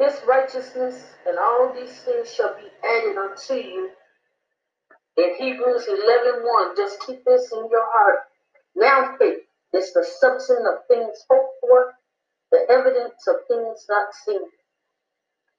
his 0.00 0.20
righteousness, 0.26 1.14
and 1.26 1.38
all 1.38 1.72
these 1.74 2.02
things 2.02 2.32
shall 2.34 2.54
be 2.56 2.68
added 2.86 3.16
unto 3.18 3.54
you. 3.54 3.90
In 5.18 5.34
Hebrews 5.38 5.86
11 5.88 6.42
1, 6.42 6.76
just 6.76 7.00
keep 7.06 7.24
this 7.24 7.52
in 7.52 7.68
your 7.70 7.86
heart. 7.92 8.20
Now 8.74 9.16
faith 9.18 9.42
is 9.74 9.92
the 9.92 10.04
substance 10.04 10.66
of 10.66 10.86
things 10.88 11.24
hoped 11.30 11.54
for, 11.60 11.94
the 12.52 12.66
evidence 12.70 13.26
of 13.28 13.36
things 13.48 13.86
not 13.88 14.14
seen. 14.14 14.40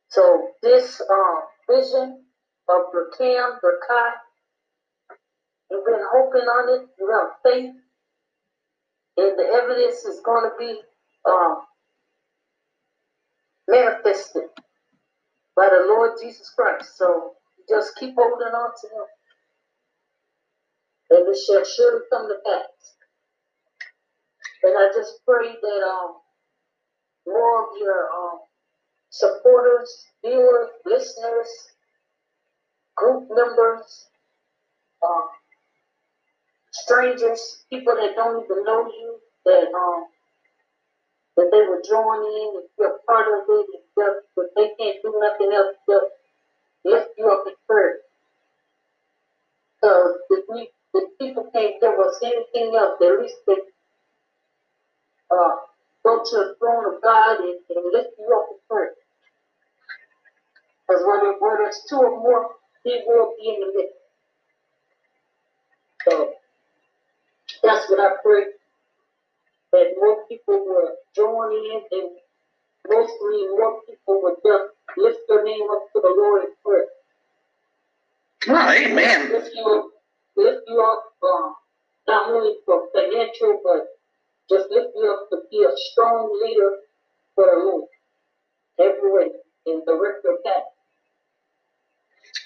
So 0.09 0.49
this 0.63 1.01
uh, 1.01 1.73
vision 1.73 2.25
of 2.69 2.81
Rakam, 2.93 3.59
Rakai, 3.63 4.11
you've 5.69 5.85
been 5.85 6.05
hoping 6.13 6.41
on 6.41 6.81
it, 6.81 6.89
you 6.99 7.11
have 7.11 7.29
faith, 7.43 7.75
and 9.17 9.39
the 9.39 9.45
evidence 9.63 10.05
is 10.05 10.21
going 10.21 10.49
to 10.49 10.55
be 10.57 10.81
uh, 11.29 11.55
manifested 13.71 14.49
by 15.55 15.69
the 15.71 15.85
Lord 15.87 16.13
Jesus 16.21 16.51
Christ. 16.55 16.97
So 16.97 17.33
just 17.69 17.95
keep 17.99 18.15
holding 18.15 18.47
on 18.53 18.71
to 18.81 18.87
Him, 18.89 19.07
and 21.11 21.29
it 21.29 21.39
shall 21.45 21.65
surely 21.65 22.01
come 22.11 22.27
to 22.29 22.35
pass. 22.45 22.95
And 24.63 24.75
I 24.77 24.89
just 24.95 25.19
pray 25.25 25.49
that 25.49 25.83
um, 25.87 26.15
more 27.27 27.63
of 27.63 27.69
your 27.79 28.09
um, 28.11 28.39
supporters, 29.09 30.05
viewers, 30.25 30.69
listeners, 30.85 31.49
group 32.97 33.27
members, 33.31 34.07
um, 35.05 35.23
strangers, 36.71 37.65
people 37.69 37.95
that 37.95 38.15
don't 38.15 38.43
even 38.43 38.63
know 38.63 38.87
you, 38.87 39.17
that 39.45 39.67
um, 39.75 40.05
that 41.37 41.49
they 41.51 41.63
would 41.67 41.83
join 41.87 42.21
in 42.25 42.61
and 42.61 42.87
a 42.87 42.97
part 43.07 43.27
of 43.27 43.45
it, 43.49 43.67
and 43.73 43.83
stuff, 43.93 44.15
but 44.35 44.47
they 44.55 44.71
can't 44.79 45.01
do 45.03 45.13
nothing 45.19 45.51
else 45.53 45.75
but 45.87 46.03
lift 46.85 47.09
you 47.17 47.29
up 47.31 47.45
in 47.47 47.53
prayer. 47.67 47.99
So 49.83 50.17
if 50.31 50.45
if 50.93 51.19
people 51.19 51.49
can't 51.53 51.81
give 51.81 51.99
us 51.99 52.19
anything 52.23 52.75
else, 52.75 52.99
at 53.01 53.19
least 53.21 53.35
they 53.47 53.53
uh, 55.31 55.55
go 56.03 56.23
to 56.23 56.35
the 56.37 56.55
throne 56.59 56.95
of 56.95 57.01
God 57.01 57.39
and, 57.39 57.59
and 57.69 57.85
lift 57.93 58.09
you 58.19 58.27
up 58.35 58.47
in 58.51 58.57
prayer. 58.69 58.93
Because 60.87 61.03
where, 61.05 61.33
where 61.39 61.57
there's 61.63 61.81
two 61.89 61.97
or 61.97 62.19
more, 62.21 62.51
He 62.83 63.01
will 63.07 63.33
be 63.39 63.49
in 63.49 63.59
the 63.61 63.73
midst. 63.75 63.95
So 66.09 66.33
that's 67.63 67.89
what 67.89 67.99
I 67.99 68.15
pray 68.23 68.43
that 69.73 69.93
more 69.97 70.25
people 70.29 70.65
will 70.65 70.95
join 71.15 71.53
in 71.53 71.81
and 71.91 72.11
mostly 72.89 73.47
more 73.57 73.81
people 73.87 74.21
will 74.21 74.37
just 74.45 74.73
lift 74.97 75.19
their 75.29 75.43
name 75.43 75.67
up 75.71 75.83
to 75.93 76.01
the 76.01 76.13
Lord 76.15 76.43
in 76.45 76.51
prayer. 76.65 76.87
Oh, 78.49 78.71
amen. 78.71 79.31
Lift 79.31 79.51
you 79.55 79.65
up, 79.65 79.85
lift 80.37 80.61
you 80.67 80.81
up 80.81 81.03
um, 81.23 81.53
not 82.07 82.29
only 82.31 82.55
for 82.65 82.89
financial, 82.93 83.61
but 83.63 83.87
just 84.49 84.69
lift 84.71 84.89
you 84.95 85.11
up 85.11 85.29
to 85.31 85.37
be 85.51 85.63
a 85.63 85.73
strong 85.91 86.29
leader 86.43 86.77
for 87.35 87.45
the 87.45 87.63
Lord 87.65 87.85
every 88.79 89.11
way 89.11 89.29
and 89.67 89.85
direct 89.85 90.23
your 90.23 90.39
path. 90.45 90.63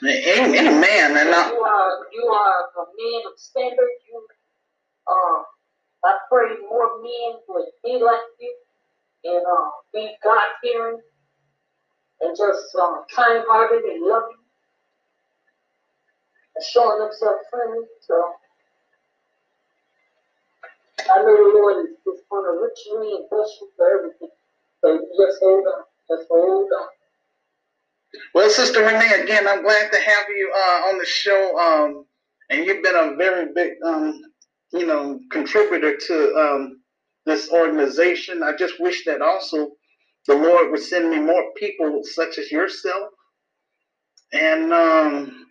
Amen. 0.03 1.18
And 1.18 1.30
you 1.30 1.62
are 1.62 2.08
you 2.14 2.26
are 2.28 2.62
a 2.76 2.86
man 2.98 3.22
of 3.31 3.40
standard. 3.40 3.90
You 4.12 4.28
uh, 5.08 5.44
pray 6.30 6.56
more 6.70 7.02
men 7.02 7.40
would 7.50 7.66
be 7.84 7.94
like 8.04 8.26
you 8.40 8.56
and 9.26 9.44
uh, 9.45 9.70
be 9.94 10.12
God 10.23 10.48
fearing 10.62 11.00
and 12.22 12.38
just 12.38 12.76
uh, 12.80 13.02
kind 13.14 13.44
hearted 13.48 13.84
and 13.84 14.06
loving 14.06 14.38
and 16.56 16.66
showing 16.66 17.00
themselves 17.00 17.44
friendly. 17.50 17.86
So 18.02 18.16
I 21.12 21.18
know 21.19 21.36
the 21.36 21.59
Lord 21.59 21.86
is, 21.86 21.91
is 21.91 22.22
going 22.30 22.46
to 22.46 22.62
richly 22.62 23.18
and 23.18 23.30
bless 23.30 23.50
you 23.62 23.69
for 23.78 24.00
everything. 24.00 24.30
So 24.81 25.00
just 25.19 25.40
hold 25.42 25.66
on. 25.68 25.84
Just 26.09 26.28
hold 26.30 26.69
on. 26.72 26.88
Well, 28.34 28.50
Sister 28.50 28.81
Renee, 28.81 29.24
again, 29.24 29.47
I'm 29.47 29.63
glad 29.63 29.92
to 29.92 30.00
have 30.00 30.25
you 30.30 30.52
uh, 30.56 30.90
on 30.90 30.97
the 31.00 31.06
show. 31.06 31.57
Um, 31.57 32.06
and 32.50 32.66
you've 32.66 32.84
been 32.84 32.96
a 32.96 33.16
very 33.16 33.53
big, 33.53 33.74
um, 33.84 34.22
you 34.75 34.88
know, 34.88 35.19
contributor 35.31 35.97
to 35.97 36.36
um, 36.36 36.81
this 37.25 37.52
organization. 37.52 38.44
I 38.44 38.56
just 38.58 38.80
wish 38.80 39.06
that 39.06 39.22
also 39.22 39.72
the 40.28 40.36
Lord 40.36 40.72
would 40.72 40.81
send 40.84 41.09
me 41.09 41.19
more 41.19 41.44
people 41.58 42.02
such 42.03 42.40
as 42.40 42.52
yourself. 42.52 43.09
And 44.34 44.74
um, 44.74 45.47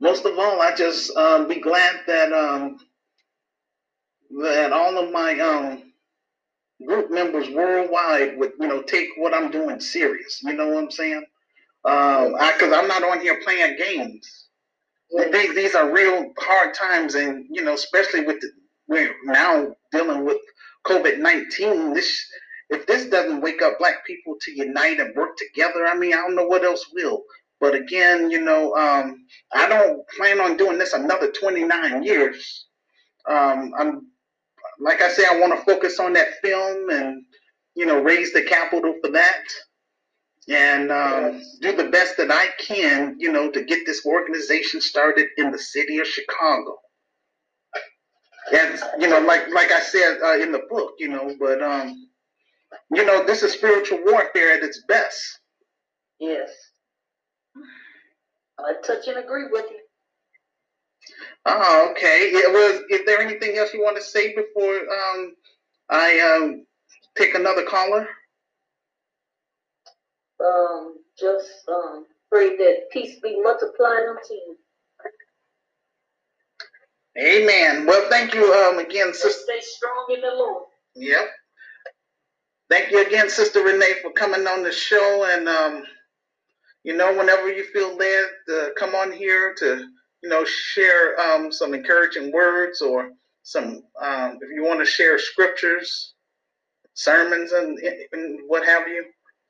most 0.00 0.26
of 0.26 0.38
all, 0.38 0.60
I 0.60 0.74
just 0.74 1.16
um, 1.16 1.48
be 1.48 1.60
glad 1.60 2.00
that 2.06 2.32
um, 2.32 2.78
that 4.42 4.72
all 4.72 4.98
of 4.98 5.12
my 5.12 5.38
um, 5.40 5.92
group 6.86 7.10
members 7.10 7.50
worldwide 7.50 8.38
would, 8.38 8.52
you 8.60 8.68
know, 8.68 8.82
take 8.82 9.08
what 9.16 9.34
I'm 9.34 9.50
doing 9.50 9.80
serious. 9.80 10.42
You 10.44 10.54
know 10.54 10.68
what 10.68 10.84
I'm 10.84 10.90
saying? 10.90 11.24
Because 11.84 12.72
I'm 12.74 12.88
not 12.88 13.04
on 13.04 13.20
here 13.20 13.40
playing 13.44 13.76
games. 13.78 14.43
These, 15.10 15.54
these 15.54 15.74
are 15.74 15.92
real 15.92 16.32
hard 16.38 16.74
times, 16.74 17.14
and 17.14 17.46
you 17.50 17.62
know, 17.62 17.74
especially 17.74 18.24
with 18.24 18.40
the, 18.40 18.50
we're 18.88 19.14
now 19.24 19.74
dealing 19.92 20.24
with 20.24 20.38
COVID 20.86 21.18
nineteen. 21.18 21.94
This, 21.94 22.18
if 22.70 22.86
this 22.86 23.06
doesn't 23.06 23.40
wake 23.40 23.62
up 23.62 23.78
Black 23.78 24.06
people 24.06 24.36
to 24.40 24.52
unite 24.56 25.00
and 25.00 25.14
work 25.14 25.36
together, 25.36 25.86
I 25.86 25.96
mean, 25.96 26.14
I 26.14 26.16
don't 26.16 26.34
know 26.34 26.46
what 26.46 26.64
else 26.64 26.86
will. 26.92 27.22
But 27.60 27.74
again, 27.74 28.30
you 28.30 28.40
know, 28.40 28.74
um, 28.74 29.26
I 29.52 29.68
don't 29.68 30.06
plan 30.08 30.40
on 30.40 30.56
doing 30.56 30.78
this 30.78 30.92
another 30.92 31.30
29 31.30 32.02
years. 32.02 32.66
Um, 33.28 33.72
I'm 33.78 34.08
like 34.80 35.00
I 35.02 35.08
say, 35.08 35.24
I 35.24 35.38
want 35.38 35.58
to 35.58 35.64
focus 35.64 36.00
on 36.00 36.14
that 36.14 36.40
film 36.42 36.90
and 36.90 37.24
you 37.74 37.86
know 37.86 38.02
raise 38.02 38.32
the 38.32 38.42
capital 38.42 38.94
for 39.02 39.10
that 39.12 39.44
and 40.48 40.90
um, 40.92 41.42
do 41.60 41.74
the 41.74 41.88
best 41.90 42.16
that 42.18 42.30
I 42.30 42.48
can, 42.58 43.16
you 43.18 43.32
know, 43.32 43.50
to 43.50 43.64
get 43.64 43.86
this 43.86 44.04
organization 44.04 44.80
started 44.80 45.28
in 45.36 45.50
the 45.50 45.58
city 45.58 45.98
of 45.98 46.06
Chicago. 46.06 46.78
And 48.52 48.78
you 49.00 49.08
know, 49.08 49.20
like 49.20 49.48
like 49.54 49.72
I 49.72 49.80
said 49.80 50.18
uh, 50.22 50.38
in 50.38 50.52
the 50.52 50.62
book, 50.68 50.94
you 50.98 51.08
know, 51.08 51.34
but 51.40 51.62
um, 51.62 52.08
you 52.92 53.04
know, 53.04 53.24
this 53.24 53.42
is 53.42 53.52
spiritual 53.52 54.00
warfare 54.04 54.52
at 54.52 54.62
its 54.62 54.82
best. 54.86 55.40
Yes, 56.20 56.50
I 58.58 58.74
touch 58.86 59.08
and 59.08 59.18
agree 59.18 59.46
with 59.50 59.64
you. 59.70 59.78
Oh, 61.46 61.88
okay. 61.90 62.30
Yeah, 62.32 62.52
well, 62.52 62.80
is 62.90 63.04
there 63.06 63.20
anything 63.20 63.56
else 63.56 63.72
you 63.74 63.82
want 63.82 63.96
to 63.96 64.02
say 64.02 64.34
before 64.34 64.76
um, 64.76 65.34
I 65.90 66.20
um, 66.20 66.66
take 67.16 67.34
another 67.34 67.64
caller? 67.64 68.08
Um, 70.40 70.96
just 71.18 71.68
um, 71.68 72.06
pray 72.30 72.56
that 72.56 72.90
peace 72.90 73.20
be 73.20 73.40
multiplied 73.40 74.04
unto 74.08 74.34
you. 74.34 74.56
Amen. 77.18 77.86
Well, 77.86 78.08
thank 78.10 78.34
you 78.34 78.52
um, 78.52 78.78
again, 78.78 79.14
sister. 79.14 79.52
Stay 79.52 79.60
strong 79.60 80.06
in 80.14 80.20
the 80.20 80.34
Lord. 80.34 80.64
Yep. 80.96 81.30
Thank 82.70 82.90
you 82.90 83.06
again, 83.06 83.30
Sister 83.30 83.62
Renee, 83.62 83.94
for 84.02 84.10
coming 84.12 84.46
on 84.48 84.62
the 84.64 84.72
show. 84.72 85.26
And, 85.30 85.48
um, 85.48 85.84
you 86.82 86.96
know, 86.96 87.16
whenever 87.16 87.52
you 87.52 87.64
feel 87.64 87.96
led 87.96 88.24
to 88.48 88.72
come 88.76 88.94
on 88.94 89.12
here 89.12 89.54
to 89.58 89.86
you 90.24 90.30
know, 90.30 90.42
share 90.46 91.20
um, 91.20 91.52
some 91.52 91.74
encouraging 91.74 92.32
words 92.32 92.80
or 92.80 93.10
some, 93.42 93.82
um, 94.02 94.38
if 94.40 94.50
you 94.54 94.64
want 94.64 94.80
to 94.80 94.86
share 94.86 95.18
scriptures, 95.18 96.14
sermons, 96.94 97.52
and, 97.52 97.78
and 98.12 98.40
what 98.46 98.64
have 98.64 98.88
you, 98.88 99.04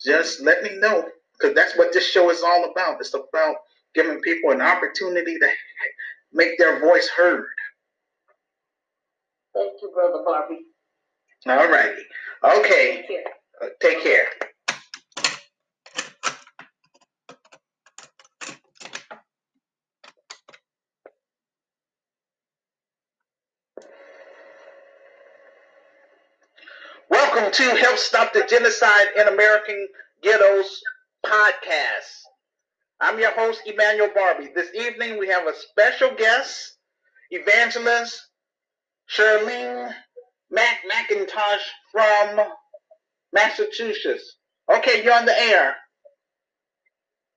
just 0.04 0.40
let 0.40 0.62
me 0.62 0.76
know 0.78 1.08
because 1.32 1.54
that's 1.54 1.76
what 1.76 1.92
this 1.92 2.06
show 2.06 2.30
is 2.30 2.42
all 2.42 2.70
about. 2.70 3.00
It's 3.00 3.14
about 3.14 3.56
giving 3.94 4.20
people 4.20 4.50
an 4.50 4.60
opportunity 4.60 5.38
to 5.38 5.48
make 6.32 6.58
their 6.58 6.80
voice 6.80 7.08
heard. 7.08 7.46
Thank 9.54 9.72
you, 9.82 9.90
Brother 9.94 10.22
Barbie. 10.24 10.66
All 11.46 11.68
righty. 11.70 12.02
Okay. 12.42 12.96
Take 12.96 13.08
care. 13.08 13.24
Uh, 13.62 13.66
take 13.80 14.02
care. 14.02 14.26
Welcome 27.34 27.50
to 27.50 27.75
Help 27.75 27.98
Stop 27.98 28.32
the 28.32 28.46
Genocide 28.48 29.08
in 29.16 29.26
American 29.26 29.88
Ghettos 30.22 30.81
podcast. 31.26 32.22
I'm 33.00 33.19
your 33.19 33.32
host, 33.32 33.62
Emmanuel 33.66 34.10
Barbie. 34.14 34.50
This 34.54 34.72
evening 34.72 35.19
we 35.19 35.26
have 35.26 35.44
a 35.48 35.52
special 35.52 36.14
guest, 36.14 36.76
evangelist 37.32 38.25
Sharilyn 39.10 39.92
Mac 40.52 40.78
McIntosh 40.88 41.64
from 41.90 42.46
Massachusetts. 43.32 44.37
Okay, 44.72 45.02
you're 45.02 45.14
on 45.14 45.26
the 45.26 45.37
air. 45.37 45.75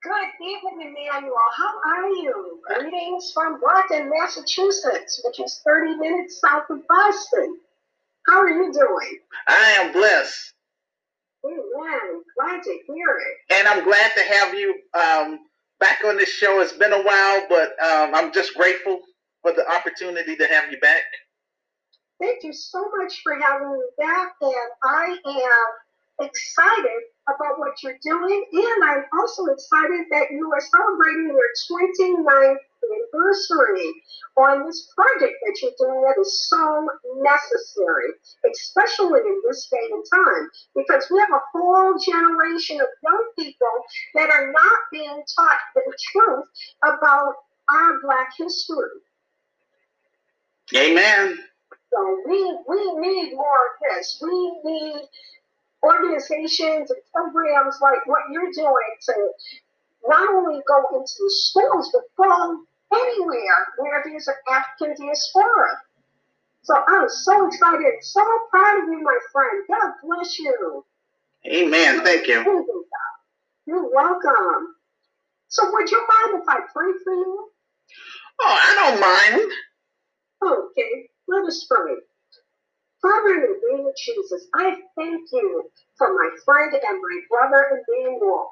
Good 0.03 0.47
evening, 0.47 0.93
Emmanuel. 0.95 1.35
How 1.55 1.73
are 1.89 2.09
you? 2.09 2.61
Greetings 2.67 3.31
from 3.33 3.59
Brockton, 3.59 4.11
Massachusetts, 4.15 5.19
which 5.25 5.39
is 5.39 5.59
30 5.65 5.95
minutes 5.95 6.39
south 6.39 6.69
of 6.69 6.87
Boston. 6.87 7.57
How 8.29 8.41
are 8.41 8.49
you 8.49 8.71
doing? 8.73 9.19
I 9.47 9.77
am 9.79 9.93
blessed. 9.93 10.53
Amen. 11.45 12.23
Glad 12.39 12.63
to 12.63 12.79
hear 12.87 13.17
it. 13.17 13.53
And 13.55 13.67
I'm 13.67 13.83
glad 13.83 14.11
to 14.17 14.23
have 14.23 14.53
you 14.53 14.75
um, 14.99 15.39
back 15.79 15.99
on 16.05 16.17
this 16.17 16.29
show. 16.29 16.59
It's 16.61 16.73
been 16.73 16.93
a 16.93 17.03
while, 17.03 17.47
but 17.49 17.69
um, 17.83 18.15
I'm 18.15 18.33
just 18.33 18.55
grateful 18.55 19.01
for 19.41 19.53
the 19.53 19.69
opportunity 19.71 20.35
to 20.35 20.47
have 20.47 20.71
you 20.71 20.79
back. 20.79 21.03
Thank 22.19 22.43
you 22.43 22.53
so 22.53 22.89
much 22.97 23.21
for 23.23 23.35
having 23.39 23.73
me 23.73 23.79
back. 23.97 24.33
And 24.41 24.55
I 24.83 25.17
am 25.25 26.27
excited 26.27 27.01
about 27.29 27.59
what 27.59 27.81
you're 27.83 27.99
doing. 28.03 28.45
And 28.53 28.83
I'm 28.83 29.05
also 29.19 29.45
excited 29.45 30.05
that 30.11 30.27
you 30.31 30.51
are 30.51 30.61
celebrating 30.61 31.29
your 31.29 31.49
29th 31.71 32.57
anniversary 32.83 33.93
on 34.37 34.65
this 34.65 34.87
project 34.93 35.33
that 35.45 35.57
you're 35.61 35.71
doing 35.79 36.01
that 36.01 36.21
is 36.21 36.47
so 36.47 36.87
necessary, 37.17 38.13
especially 38.51 39.19
in 39.21 39.41
this 39.47 39.67
day 39.69 39.89
and 39.91 40.05
time, 40.13 40.49
because 40.75 41.07
we 41.09 41.19
have 41.19 41.33
a 41.33 41.41
whole 41.51 41.97
generation 41.97 42.79
of 42.79 42.87
young 43.03 43.25
people 43.37 43.75
that 44.13 44.29
are 44.29 44.51
not 44.51 44.79
being 44.91 45.23
taught 45.35 45.59
the 45.75 45.81
truth 46.11 46.45
about 46.83 47.33
our 47.69 47.99
Black 48.03 48.29
history. 48.37 49.01
Amen. 50.75 51.39
So 51.91 52.21
we 52.27 52.57
we 52.67 52.93
need 52.99 53.33
more 53.33 53.43
of 53.45 53.95
this. 53.95 54.21
We 54.21 54.59
need 54.63 55.01
organizations 55.83 56.91
and 56.91 57.01
programs 57.13 57.79
like 57.81 58.05
what 58.05 58.21
you're 58.31 58.51
doing 58.51 58.91
to 59.01 59.13
not 60.07 60.29
only 60.35 60.61
go 60.67 60.99
into 60.99 61.13
the 61.19 61.31
schools, 61.31 61.89
but 61.93 62.01
go 62.23 62.66
anywhere 62.93 63.67
where 63.77 64.03
there's 64.05 64.27
an 64.27 64.35
African 64.51 64.95
diaspora. 65.07 65.77
So 66.63 66.75
I'm 66.87 67.09
so 67.09 67.47
excited, 67.47 67.93
so 68.01 68.21
proud 68.51 68.83
of 68.83 68.89
you, 68.89 69.01
my 69.03 69.17
friend. 69.31 69.63
God 69.69 69.93
bless 70.03 70.39
you. 70.39 70.85
Amen. 71.47 72.03
Thank 72.03 72.27
you. 72.27 72.43
You're 73.67 73.89
welcome. 73.93 74.75
So 75.49 75.71
would 75.71 75.91
you 75.91 75.99
mind 75.99 76.41
if 76.41 76.49
I 76.49 76.59
pray 76.73 76.91
for 77.03 77.13
you? 77.13 77.49
Oh, 78.41 78.59
I 78.61 78.75
don't 78.91 79.01
mind. 79.01 79.51
Okay, 80.43 81.09
let 81.27 81.45
us 81.45 81.67
pray. 81.69 81.93
Father, 83.01 83.35
in 83.35 83.41
the 83.41 83.61
name 83.77 83.87
of 83.87 83.93
Jesus, 83.97 84.47
I 84.55 84.75
thank 84.97 85.21
you 85.31 85.63
for 85.97 86.13
my 86.13 86.29
friend 86.45 86.73
and 86.73 87.01
my 87.01 87.21
brother 87.29 87.83
Emmanuel. 87.89 88.51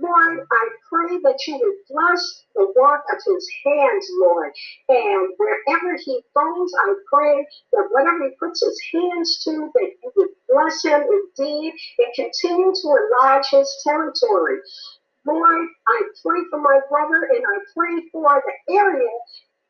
Lord, 0.00 0.46
I 0.50 0.68
pray 0.88 1.18
that 1.24 1.38
you 1.48 1.58
would 1.62 1.76
bless 1.90 2.44
the 2.54 2.72
work 2.76 3.02
of 3.12 3.18
his 3.26 3.48
hands, 3.66 4.06
Lord. 4.20 4.52
And 4.88 5.34
wherever 5.38 5.96
he 6.04 6.22
goes, 6.36 6.72
I 6.86 6.94
pray 7.12 7.46
that 7.72 7.88
whatever 7.90 8.24
he 8.24 8.36
puts 8.40 8.64
his 8.64 8.80
hands 8.94 9.44
to, 9.44 9.70
that 9.74 9.90
you 10.02 10.12
would 10.16 10.30
bless 10.48 10.84
him 10.84 11.02
indeed 11.02 11.74
and 11.98 12.14
continue 12.14 12.72
to 12.74 12.88
enlarge 12.96 13.46
his 13.50 13.68
territory. 13.86 14.58
Lord, 15.26 15.68
I 15.88 16.02
pray 16.24 16.40
for 16.50 16.60
my 16.60 16.80
brother 16.90 17.28
and 17.34 17.44
I 17.46 17.58
pray 17.76 18.02
for 18.12 18.42
the 18.44 18.74
area 18.74 19.10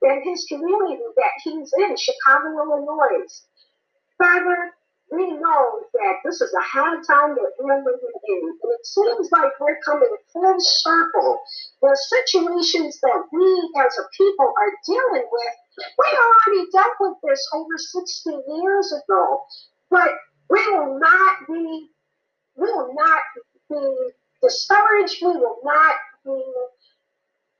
and 0.03 0.23
his 0.25 0.47
community 0.49 1.03
that 1.17 1.33
he's 1.45 1.73
in, 1.79 1.97
Chicago, 1.97 2.49
Illinois. 2.63 3.27
Father, 4.19 4.73
we 5.11 5.33
know 5.33 5.81
that 5.95 6.15
this 6.25 6.41
is 6.41 6.53
a 6.53 6.61
hard 6.61 7.01
time 7.07 7.35
that 7.35 7.53
we're 7.59 7.79
living 7.79 8.17
in. 8.29 8.59
And 8.63 8.73
it 8.73 8.87
seems 8.87 9.31
like 9.33 9.53
we're 9.61 9.81
coming 9.85 10.09
full 10.33 10.57
circle. 10.59 11.41
The 11.81 11.97
situations 11.97 13.01
that 13.01 13.23
we 13.33 13.73
as 13.81 13.99
a 13.99 14.05
people 14.17 14.53
are 14.53 14.73
dealing 14.87 15.27
with, 15.31 15.55
we 15.99 16.19
already 16.19 16.71
dealt 16.73 16.95
with 17.01 17.17
this 17.25 17.49
over 17.55 17.79
60 17.79 18.31
years 18.61 18.93
ago. 18.93 19.43
But 19.91 20.11
we 20.51 20.61
will 20.69 20.99
not 20.99 21.37
be, 21.49 21.89
we 22.57 22.73
will 22.73 22.95
not 22.95 23.21
be 23.71 24.11
discouraged. 24.43 25.23
We 25.23 25.33
will 25.33 25.59
not 25.65 25.95
be 26.25 26.43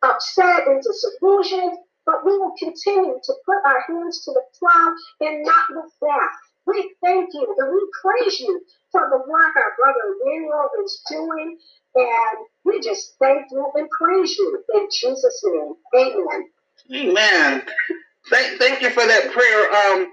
upset 0.03 0.67
and 0.67 0.83
disillusioned. 0.83 1.79
But 2.05 2.25
we 2.25 2.39
will 2.39 2.55
continue 2.59 3.19
to 3.23 3.35
put 3.45 3.59
our 3.67 3.85
hands 3.87 4.25
to 4.25 4.33
the 4.33 4.43
plow 4.59 4.95
and 5.21 5.45
not 5.45 5.71
look 5.71 5.93
back. 6.01 6.31
We 6.69 6.95
thank 7.03 7.31
you 7.33 7.57
and 7.59 7.73
we 7.73 7.81
praise 8.03 8.41
you 8.41 8.61
for 8.93 9.09
the 9.11 9.19
work 9.19 9.57
our 9.57 9.75
brother 9.79 10.15
Emmanuel 10.23 10.69
is 10.85 11.03
doing. 11.11 11.59
And 11.95 12.47
we 12.65 12.81
just 12.81 13.15
thank 13.19 13.47
you 13.51 13.71
and 13.75 13.89
praise 13.91 14.37
you 14.37 14.63
in 14.75 14.89
Jesus' 14.93 15.43
name. 15.45 15.75
Amen. 15.97 16.49
Amen. 16.95 17.63
Thank, 18.31 18.59
thank 18.59 18.83
you 18.83 18.91
for 18.91 19.07
that 19.07 19.33
prayer. 19.33 19.73
Um, 19.73 20.13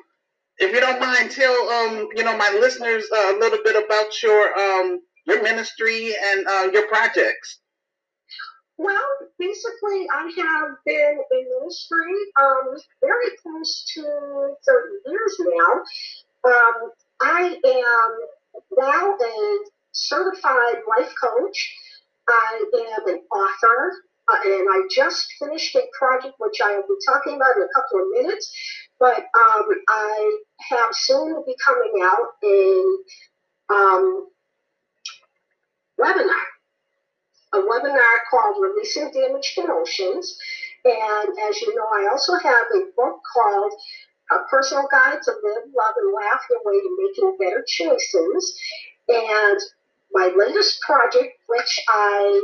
if 0.57 0.73
you 0.73 0.79
don't 0.79 0.99
mind, 1.01 1.31
tell 1.31 1.53
um, 1.69 2.07
you 2.15 2.23
know 2.23 2.37
my 2.37 2.49
listeners 2.59 3.03
uh, 3.13 3.35
a 3.35 3.39
little 3.39 3.59
bit 3.63 3.75
about 3.83 4.23
your 4.23 4.57
um, 4.57 5.01
your 5.25 5.43
ministry 5.43 6.13
and 6.23 6.47
uh, 6.47 6.69
your 6.71 6.87
projects. 6.87 7.59
Well, 8.77 9.03
basically, 9.39 10.07
I 10.11 10.31
have 10.37 10.71
been 10.85 11.17
in 11.31 11.45
ministry 11.59 12.13
um, 12.39 12.75
very 13.01 13.29
close 13.41 13.85
to 13.95 14.01
30 14.01 15.11
years 15.11 15.37
now. 15.39 15.81
Um, 16.45 16.91
I 17.21 17.57
am 17.65 18.19
now 18.77 19.15
a 19.15 19.57
certified 19.91 20.81
life 20.97 21.13
coach. 21.21 21.75
I 22.27 22.63
am 22.73 23.07
an 23.07 23.21
author, 23.31 23.91
uh, 24.31 24.37
and 24.43 24.67
I 24.69 24.87
just 24.91 25.27
finished 25.39 25.75
a 25.75 25.81
project 25.97 26.35
which 26.39 26.59
I 26.63 26.75
will 26.75 26.83
be 26.87 26.95
talking 27.05 27.35
about 27.35 27.55
in 27.57 27.63
a 27.63 27.73
couple 27.73 27.99
of 27.99 28.23
minutes. 28.23 28.51
But 28.99 29.17
um, 29.17 29.67
I 29.89 30.39
have 30.69 30.89
soon 30.93 31.43
be 31.45 31.55
coming 31.63 31.93
out 32.01 32.27
a 32.43 32.95
um, 33.73 34.27
webinar, 35.99 36.45
a 37.53 37.57
webinar 37.57 38.15
called 38.29 38.61
Releasing 38.61 39.11
Damaged 39.11 39.57
Emotions. 39.57 40.37
And 40.85 41.29
as 41.49 41.61
you 41.61 41.75
know, 41.75 41.87
I 41.93 42.09
also 42.11 42.33
have 42.35 42.65
a 42.75 42.85
book 42.95 43.19
called 43.33 43.71
a 44.31 44.39
personal 44.49 44.87
guide 44.91 45.19
to 45.23 45.31
live, 45.31 45.63
love, 45.75 45.93
and 45.97 46.13
laugh 46.13 46.41
your 46.49 46.59
way 46.63 46.79
to 46.79 46.97
making 46.99 47.37
better 47.39 47.63
choices. 47.67 48.59
And 49.07 49.59
my 50.11 50.31
latest 50.35 50.81
project, 50.81 51.37
which 51.47 51.83
I 51.87 52.41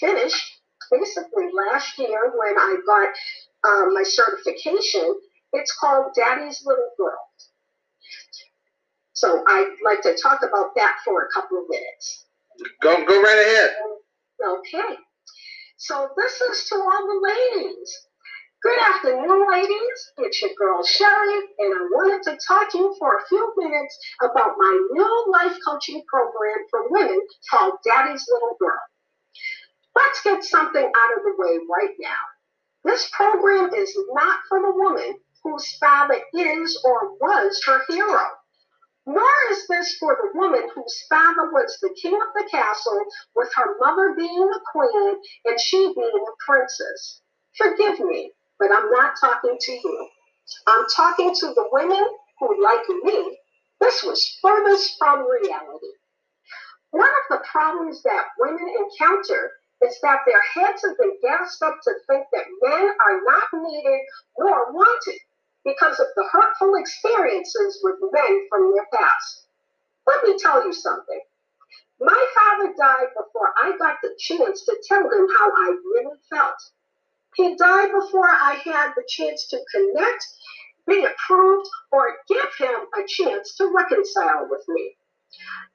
finished 0.00 0.60
basically 0.90 1.48
last 1.52 1.98
year 1.98 2.32
when 2.36 2.58
I 2.58 2.76
got 2.86 3.70
um, 3.70 3.94
my 3.94 4.02
certification, 4.02 5.20
it's 5.52 5.74
called 5.78 6.12
Daddy's 6.14 6.62
Little 6.64 6.90
Girl. 6.96 7.28
So 9.12 9.44
I'd 9.46 9.76
like 9.84 10.02
to 10.02 10.16
talk 10.20 10.40
about 10.42 10.74
that 10.74 10.96
for 11.04 11.22
a 11.22 11.28
couple 11.32 11.58
of 11.58 11.64
minutes. 11.68 12.24
Go, 12.82 13.04
go 13.06 13.22
right 13.22 13.38
ahead. 13.38 13.70
Okay. 14.44 14.96
So 15.76 16.10
this 16.16 16.40
is 16.40 16.68
to 16.68 16.74
all 16.76 17.06
the 17.06 17.34
ladies. 17.54 18.06
Good 18.62 18.78
afternoon, 18.78 19.50
ladies. 19.50 20.12
It's 20.18 20.40
your 20.40 20.52
girl 20.56 20.84
Shelly, 20.84 21.34
and 21.58 21.74
I 21.74 21.82
wanted 21.90 22.22
to 22.30 22.38
talk 22.46 22.70
to 22.70 22.78
you 22.78 22.94
for 22.96 23.16
a 23.16 23.26
few 23.28 23.52
minutes 23.56 23.98
about 24.22 24.54
my 24.56 24.86
new 24.92 25.32
life 25.32 25.56
coaching 25.66 26.00
program 26.06 26.64
for 26.70 26.88
women 26.88 27.20
called 27.50 27.74
Daddy's 27.84 28.24
Little 28.32 28.56
Girl. 28.60 28.78
Let's 29.96 30.22
get 30.22 30.44
something 30.44 30.84
out 30.84 31.16
of 31.16 31.24
the 31.24 31.34
way 31.38 31.58
right 31.68 31.94
now. 31.98 32.22
This 32.84 33.10
program 33.12 33.74
is 33.74 33.98
not 34.12 34.38
for 34.48 34.60
the 34.60 34.72
woman 34.76 35.16
whose 35.42 35.76
father 35.78 36.22
is 36.32 36.80
or 36.84 37.14
was 37.20 37.60
her 37.66 37.80
hero. 37.88 38.26
Nor 39.06 39.32
is 39.50 39.66
this 39.66 39.96
for 39.98 40.16
the 40.22 40.38
woman 40.38 40.68
whose 40.72 41.04
father 41.08 41.50
was 41.50 41.76
the 41.82 41.92
king 42.00 42.14
of 42.14 42.32
the 42.36 42.48
castle, 42.48 43.06
with 43.34 43.52
her 43.56 43.76
mother 43.80 44.14
being 44.16 44.50
a 44.54 44.60
queen 44.70 45.16
and 45.46 45.60
she 45.60 45.92
being 45.96 46.26
a 46.28 46.44
princess. 46.46 47.22
Forgive 47.56 47.98
me, 47.98 48.30
but 48.62 48.70
I'm 48.70 48.90
not 48.92 49.14
talking 49.20 49.56
to 49.58 49.72
you. 49.72 50.08
I'm 50.68 50.86
talking 50.94 51.34
to 51.34 51.46
the 51.48 51.68
women 51.72 52.06
who, 52.38 52.62
like 52.62 52.86
me, 53.02 53.36
this 53.80 54.04
was 54.04 54.38
furthest 54.40 54.94
from 55.00 55.26
reality. 55.26 55.92
One 56.92 57.08
of 57.08 57.26
the 57.28 57.44
problems 57.50 58.04
that 58.04 58.26
women 58.38 58.62
encounter 58.78 59.50
is 59.82 59.98
that 60.02 60.20
their 60.26 60.42
heads 60.54 60.84
have 60.86 60.96
been 60.96 61.18
gassed 61.22 61.60
up 61.64 61.74
to 61.82 61.92
think 62.06 62.24
that 62.32 62.46
men 62.62 62.86
are 62.86 63.20
not 63.26 63.64
needed 63.64 64.00
nor 64.38 64.72
wanted 64.72 65.18
because 65.64 65.98
of 65.98 66.06
the 66.14 66.28
hurtful 66.30 66.76
experiences 66.76 67.80
with 67.82 67.96
men 68.12 68.46
from 68.48 68.72
their 68.74 68.86
past. 68.94 69.46
Let 70.06 70.22
me 70.22 70.38
tell 70.38 70.64
you 70.64 70.72
something. 70.72 71.20
My 71.98 72.26
father 72.34 72.74
died 72.78 73.08
before 73.16 73.52
I 73.56 73.76
got 73.78 73.96
the 74.02 74.14
chance 74.20 74.64
to 74.66 74.76
tell 74.86 75.02
him 75.02 75.26
how 75.36 75.50
I 75.50 75.76
really 75.84 76.16
felt. 76.30 76.58
He 77.36 77.56
died 77.56 77.92
before 77.92 78.28
I 78.28 78.54
had 78.64 78.92
the 78.96 79.04
chance 79.08 79.48
to 79.50 79.60
connect, 79.74 80.26
be 80.88 81.04
approved, 81.06 81.68
or 81.92 82.16
give 82.28 82.50
him 82.58 82.76
a 82.98 83.06
chance 83.08 83.56
to 83.56 83.72
reconcile 83.74 84.48
with 84.50 84.64
me. 84.68 84.96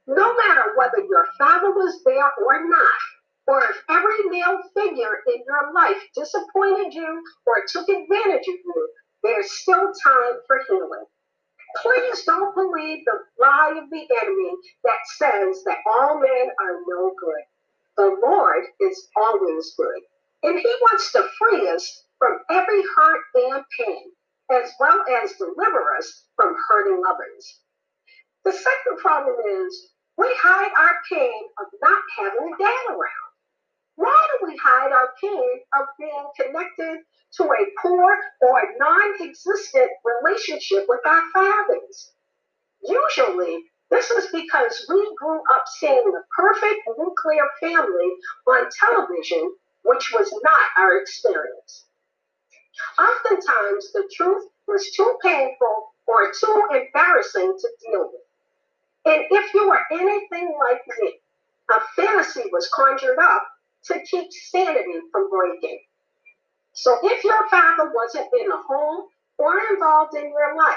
No 0.06 0.34
matter 0.36 0.74
whether 0.76 1.00
your 1.08 1.26
father 1.38 1.72
was 1.72 2.02
there 2.04 2.32
or 2.46 2.68
not, 2.68 3.00
or 3.48 3.64
if 3.64 3.82
every 3.88 4.24
male 4.30 4.58
figure 4.76 5.22
in 5.28 5.42
your 5.46 5.72
life 5.74 5.98
disappointed 6.14 6.94
you 6.94 7.22
or 7.46 7.64
took 7.68 7.88
advantage 7.88 8.48
of 8.48 8.56
you, 8.64 8.90
there's 9.22 9.50
still 9.52 9.92
time 10.04 10.40
for 10.46 10.60
healing. 10.68 11.06
Please 11.82 12.24
don't 12.24 12.54
believe 12.54 13.04
the 13.06 13.20
lie 13.40 13.80
of 13.82 13.90
the 13.90 14.06
enemy 14.22 14.52
that 14.84 14.98
says 15.18 15.64
that 15.64 15.78
all 15.90 16.20
men 16.20 16.48
are 16.60 16.80
no 16.88 17.14
good. 17.18 17.44
The 17.96 18.18
Lord 18.22 18.64
is 18.80 19.08
always 19.16 19.74
good, 19.76 20.02
and 20.42 20.58
He 20.58 20.76
wants 20.82 21.12
to 21.12 21.28
free 21.38 21.68
us 21.68 22.04
from 22.18 22.38
every 22.50 22.82
hurt 22.96 23.22
and 23.34 23.64
pain, 23.78 24.12
as 24.50 24.72
well 24.80 25.04
as 25.22 25.32
deliver 25.32 25.96
us 25.96 26.24
from 26.36 26.56
hurting 26.68 27.02
others. 27.08 27.60
The 28.44 28.52
second 28.52 28.98
problem 28.98 29.36
is 29.64 29.92
we 30.16 30.26
hide 30.40 30.72
our 30.76 30.96
pain 31.10 31.42
of 31.60 31.66
not 31.82 32.02
having 32.16 32.52
a 32.54 32.58
dad 32.58 32.90
around. 32.90 33.28
Why 33.96 34.28
do 34.32 34.46
we 34.46 34.56
hide 34.56 34.92
our 34.92 35.12
pain 35.20 35.60
of 35.78 35.86
being 35.98 36.26
connected 36.36 37.02
to 37.36 37.44
a 37.44 37.66
poor 37.82 38.16
or 38.40 38.62
non 38.78 39.22
existent 39.22 39.90
relationship 40.04 40.86
with 40.88 41.00
our 41.04 41.22
fathers? 41.32 42.12
Usually, 42.82 43.64
this 43.90 44.10
is 44.10 44.26
because 44.32 44.86
we 44.88 45.14
grew 45.16 45.40
up 45.52 45.64
seeing 45.78 46.12
the 46.12 46.22
perfect 46.36 46.80
nuclear 46.96 47.48
family 47.60 48.10
on 48.46 48.68
television, 48.78 49.52
which 49.84 50.12
was 50.12 50.30
not 50.42 50.68
our 50.76 50.98
experience. 50.98 51.86
Oftentimes, 52.98 53.92
the 53.92 54.08
truth 54.14 54.48
was 54.66 54.90
too 54.92 55.18
painful 55.22 55.92
or 56.06 56.32
too 56.32 56.68
embarrassing 56.72 57.56
to 57.58 57.68
deal 57.86 58.10
with. 58.12 58.22
And 59.04 59.24
if 59.30 59.54
you 59.54 59.68
were 59.68 59.80
anything 59.92 60.56
like 60.58 60.82
me, 61.00 61.14
a 61.70 61.80
fantasy 61.96 62.44
was 62.52 62.68
conjured 62.74 63.18
up 63.18 63.46
to 63.84 64.00
keep 64.02 64.32
sanity 64.32 65.00
from 65.12 65.30
breaking. 65.30 65.80
So 66.72 66.98
if 67.02 67.24
your 67.24 67.48
father 67.48 67.92
wasn't 67.94 68.28
in 68.40 68.48
the 68.48 68.56
home 68.68 69.06
or 69.38 69.54
involved 69.70 70.14
in 70.14 70.30
your 70.30 70.56
life, 70.56 70.76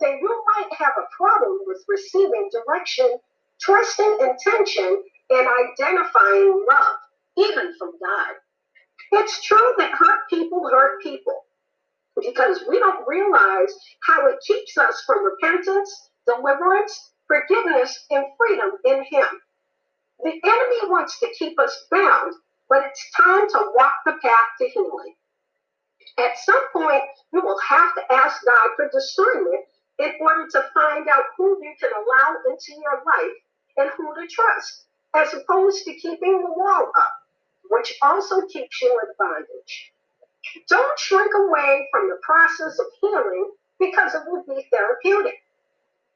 then 0.00 0.18
you 0.20 0.44
might 0.56 0.72
have 0.78 0.92
a 0.98 1.08
problem 1.16 1.58
with 1.66 1.84
receiving 1.88 2.50
direction, 2.52 3.18
trusting 3.60 4.18
intention, 4.20 5.02
and 5.30 5.48
identifying 5.70 6.66
love, 6.68 6.96
even 7.36 7.74
from 7.78 7.92
God. 8.02 8.34
It's 9.12 9.44
true 9.44 9.74
that 9.78 9.92
hurt 9.92 10.28
people 10.30 10.68
hurt 10.68 11.02
people 11.02 11.42
because 12.16 12.64
we 12.68 12.78
don't 12.78 13.06
realize 13.06 13.72
how 14.02 14.26
it 14.26 14.38
keeps 14.46 14.76
us 14.78 15.02
from 15.06 15.24
repentance, 15.24 16.10
deliverance, 16.26 17.12
forgiveness, 17.28 18.06
and 18.10 18.24
freedom 18.38 18.70
in 18.84 19.04
Him. 19.04 19.26
The 20.22 20.32
enemy 20.32 20.90
wants 20.90 21.20
to 21.20 21.28
keep 21.38 21.58
us 21.60 21.86
bound, 21.90 22.32
but 22.68 22.84
it's 22.86 23.10
time 23.12 23.48
to 23.48 23.72
walk 23.76 23.94
the 24.06 24.14
path 24.22 24.48
to 24.60 24.68
healing. 24.68 25.14
At 26.18 26.38
some 26.38 26.62
point, 26.72 27.02
you 27.32 27.42
will 27.42 27.58
have 27.68 27.94
to 27.94 28.12
ask 28.12 28.44
God 28.44 28.68
for 28.76 28.90
discernment 28.90 29.64
in 29.98 30.12
order 30.20 30.46
to 30.52 30.70
find 30.74 31.08
out 31.08 31.24
who 31.36 31.58
you 31.62 31.74
can 31.78 31.90
allow 31.92 32.36
into 32.48 32.72
your 32.72 33.02
life 33.04 33.36
and 33.76 33.90
who 33.96 34.14
to 34.14 34.26
trust, 34.28 34.86
as 35.14 35.34
opposed 35.34 35.84
to 35.84 35.94
keeping 35.94 36.42
the 36.42 36.52
wall 36.52 36.90
up, 36.98 37.12
which 37.70 37.94
also 38.02 38.42
keeps 38.46 38.80
you 38.82 39.00
in 39.02 39.14
bondage. 39.18 39.92
Don't 40.68 40.98
shrink 40.98 41.32
away 41.34 41.88
from 41.90 42.08
the 42.08 42.20
process 42.22 42.78
of 42.78 42.86
healing 43.00 43.52
because 43.78 44.14
it 44.14 44.22
will 44.26 44.44
be 44.44 44.66
therapeutic. 44.70 45.42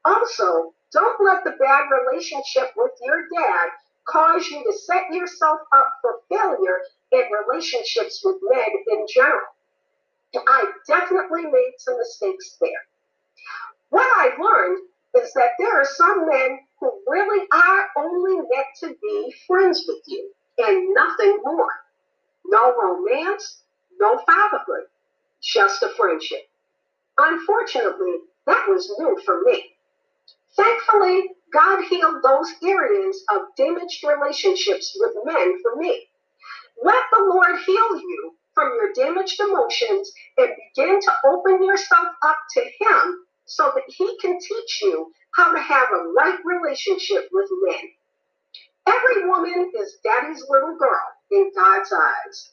Also, 0.05 0.73
don't 0.93 1.25
let 1.25 1.45
the 1.45 1.53
bad 1.53 1.89
relationship 1.91 2.71
with 2.77 2.93
your 3.03 3.27
dad 3.35 3.71
cause 4.07 4.49
you 4.49 4.63
to 4.65 4.73
set 4.73 5.13
yourself 5.13 5.61
up 5.73 5.89
for 6.01 6.21
failure 6.29 6.81
in 7.13 7.23
relationships 7.47 8.23
with 8.25 8.37
men 8.43 8.69
in 8.93 9.07
general. 9.13 9.47
I 10.35 10.73
definitely 10.87 11.43
made 11.43 11.75
some 11.79 11.99
mistakes 11.99 12.57
there. 12.61 12.87
What 13.91 14.07
I 14.17 14.37
learned 14.41 14.83
is 15.17 15.33
that 15.35 15.51
there 15.59 15.81
are 15.81 15.85
some 15.85 16.29
men 16.29 16.61
who 16.79 16.93
really 17.07 17.47
are 17.53 17.89
only 17.97 18.37
meant 18.37 18.69
to 18.81 18.97
be 19.03 19.35
friends 19.47 19.85
with 19.89 20.03
you 20.07 20.33
and 20.63 20.95
nothing 20.95 21.39
more. 21.45 21.71
No 22.47 22.75
romance, 22.77 23.63
no 24.01 24.19
fatherhood, 24.27 24.87
just 25.43 25.83
a 25.83 25.91
friendship. 25.91 26.41
Unfortunately, 27.19 28.17
that 28.47 28.67
was 28.69 28.93
new 28.99 29.21
for 29.25 29.43
me. 29.45 29.65
Thankfully, 30.57 31.31
God 31.53 31.85
healed 31.85 32.23
those 32.25 32.53
areas 32.65 33.25
of 33.33 33.43
damaged 33.57 34.05
relationships 34.05 34.97
with 35.01 35.13
men 35.25 35.55
for 35.63 35.77
me. 35.77 36.09
Let 36.83 37.05
the 37.13 37.25
Lord 37.25 37.61
heal 37.67 37.97
you 38.01 38.35
from 38.55 38.73
your 38.77 38.93
damaged 38.95 39.41
emotions 39.41 40.13
and 40.39 40.51
begin 40.75 41.01
to 41.01 41.13
open 41.27 41.65
yourself 41.65 42.09
up 42.25 42.39
to 42.55 42.63
Him 42.63 43.25
so 43.47 43.73
that 43.75 43.85
He 43.89 44.19
can 44.21 44.39
teach 44.41 44.83
you 44.83 45.13
how 45.37 45.53
to 45.55 45.61
have 45.61 45.89
a 45.93 46.09
right 46.17 46.39
relationship 46.45 47.29
with 47.33 47.49
men. 47.65 47.85
Every 48.91 49.29
woman 49.29 49.73
is 49.79 49.99
daddy's 50.05 50.45
little 50.51 50.77
girl 50.79 51.07
in 51.31 51.53
God's 51.57 51.93
eyes. 51.93 52.53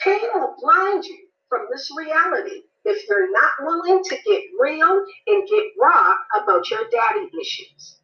Pain 0.00 0.20
will 0.34 0.54
blind 0.60 1.04
you 1.04 1.18
from 1.48 1.66
this 1.72 1.90
reality 1.96 2.62
if 2.84 3.08
you're 3.08 3.32
not 3.32 3.52
willing 3.62 4.04
to 4.04 4.16
get 4.26 4.42
real 4.60 5.04
and 5.28 5.48
get 5.48 5.64
raw 5.80 6.14
about 6.40 6.70
your 6.70 6.84
daddy 6.90 7.30
issues. 7.40 8.00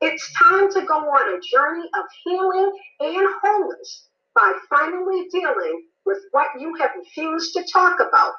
It's 0.00 0.32
time 0.34 0.72
to 0.74 0.82
go 0.82 0.94
on 0.94 1.34
a 1.34 1.40
journey 1.52 1.88
of 1.98 2.04
healing 2.24 2.72
and 3.00 3.28
wholeness 3.42 4.08
by 4.34 4.54
finally 4.70 5.28
dealing 5.32 5.84
with 6.06 6.18
what 6.32 6.48
you 6.60 6.74
have 6.76 6.90
refused 6.98 7.54
to 7.54 7.64
talk 7.72 8.00
about. 8.00 8.34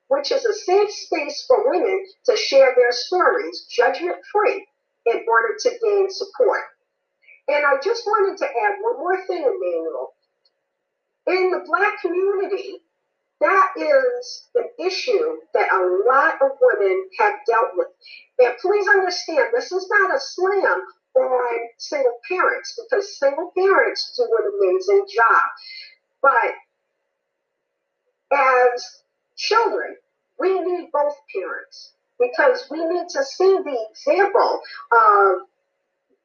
which 0.09 0.33
is 0.33 0.45
a 0.45 0.55
safe 0.55 0.91
space 0.91 1.45
for 1.47 1.71
women 1.71 2.05
to 2.25 2.37
share 2.37 2.75
their 2.77 2.93
stories 2.93 3.67
judgment 3.71 4.17
free 4.33 4.67
in 5.07 5.25
order 5.29 5.55
to 5.61 5.71
gain 5.83 6.11
support. 6.11 6.63
And 7.49 7.65
I 7.65 7.77
just 7.83 8.05
wanted 8.07 8.39
to 8.39 8.45
add 8.45 8.77
one 8.81 8.99
more 8.99 9.27
thing, 9.27 9.43
Emmanuel. 9.43 10.13
In 11.27 11.51
the 11.51 11.65
Black 11.67 12.01
community, 12.01 12.81
that 13.41 13.73
is 13.77 14.49
an 14.55 14.69
issue 14.85 15.37
that 15.55 15.73
a 15.73 16.09
lot 16.09 16.35
of 16.43 16.59
women 16.61 17.09
have 17.19 17.35
dealt 17.47 17.71
with. 17.77 17.89
And 18.39 18.55
please 18.61 18.87
understand, 18.89 19.49
this 19.55 19.71
is 19.71 19.89
not 19.91 20.15
a 20.15 20.21
slam 20.21 20.83
on 21.17 21.59
single 21.79 22.19
parents 22.29 22.79
because 22.83 23.19
single 23.19 23.53
parents 23.57 24.15
do 24.17 24.25
an 24.25 24.53
amazing 24.59 25.07
job. 25.15 25.43
But 26.23 26.55
as 28.37 29.03
children, 29.37 29.97
we 30.39 30.61
need 30.61 30.91
both 30.93 31.15
parents 31.35 31.93
because 32.19 32.67
we 32.71 32.85
need 32.85 33.09
to 33.11 33.25
see 33.25 33.59
the 33.65 33.87
example 33.91 34.61
of 34.93 35.39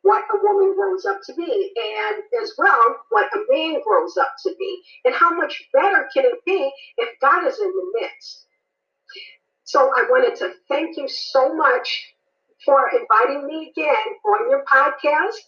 what 0.03 0.23
a 0.33 0.37
woman 0.43 0.75
grows 0.75 1.05
up 1.05 1.19
to 1.25 1.33
be, 1.33 1.73
and 1.75 2.23
as 2.43 2.53
well, 2.57 2.97
what 3.09 3.29
a 3.33 3.39
man 3.49 3.81
grows 3.83 4.15
up 4.17 4.33
to 4.43 4.53
be. 4.59 4.81
And 5.05 5.15
how 5.15 5.33
much 5.33 5.63
better 5.73 6.07
can 6.13 6.25
it 6.25 6.39
be 6.45 6.71
if 6.97 7.09
God 7.19 7.47
is 7.47 7.57
in 7.59 7.67
the 7.67 7.99
midst? 7.99 8.45
So 9.63 9.79
I 9.79 10.05
wanted 10.09 10.35
to 10.39 10.51
thank 10.69 10.97
you 10.97 11.07
so 11.07 11.53
much 11.55 12.13
for 12.65 12.89
inviting 12.89 13.47
me 13.47 13.71
again 13.71 13.95
on 14.25 14.49
your 14.49 14.63
podcast. 14.65 15.39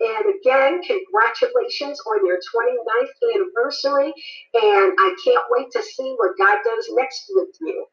And 0.00 0.34
again, 0.40 0.82
congratulations 0.82 1.98
on 2.00 2.26
your 2.26 2.38
29th 2.38 3.34
anniversary. 3.34 4.12
And 4.54 4.92
I 4.98 5.16
can't 5.24 5.44
wait 5.50 5.70
to 5.72 5.82
see 5.82 6.14
what 6.18 6.36
God 6.38 6.58
does 6.64 6.88
next 6.92 7.24
with 7.30 7.56
you. 7.60 7.86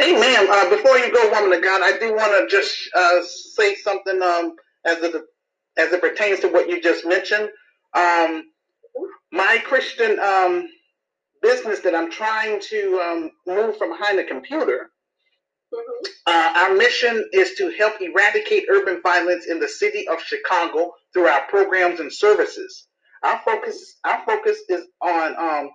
Amen. 0.00 0.48
Uh, 0.50 0.70
before 0.70 0.98
you 0.98 1.14
go, 1.14 1.30
woman 1.30 1.56
of 1.56 1.62
God, 1.62 1.82
I 1.82 1.96
do 1.98 2.14
want 2.14 2.50
to 2.50 2.56
just 2.56 2.76
uh, 2.96 3.22
say 3.22 3.76
something 3.76 4.20
um, 4.20 4.56
as 4.84 5.02
it 5.02 5.14
as 5.76 5.92
it 5.92 6.00
pertains 6.00 6.40
to 6.40 6.48
what 6.48 6.68
you 6.68 6.80
just 6.80 7.04
mentioned. 7.04 7.48
Um, 7.94 8.44
my 9.32 9.58
Christian 9.64 10.18
um, 10.20 10.68
business 11.42 11.80
that 11.80 11.94
I'm 11.94 12.10
trying 12.10 12.60
to 12.70 13.00
um, 13.00 13.30
move 13.46 13.76
from 13.76 13.90
behind 13.90 14.18
the 14.18 14.24
computer. 14.24 14.90
Mm-hmm. 15.72 16.06
Uh, 16.26 16.52
our 16.56 16.74
mission 16.74 17.28
is 17.32 17.54
to 17.54 17.70
help 17.70 18.00
eradicate 18.00 18.64
urban 18.70 19.00
violence 19.02 19.46
in 19.46 19.58
the 19.58 19.68
city 19.68 20.06
of 20.08 20.22
Chicago 20.22 20.92
through 21.12 21.26
our 21.26 21.42
programs 21.48 22.00
and 22.00 22.12
services. 22.12 22.86
Our 23.24 23.40
focus, 23.44 23.98
our 24.04 24.24
focus 24.24 24.58
is 24.68 24.86
on 25.00 25.36
um, 25.36 25.70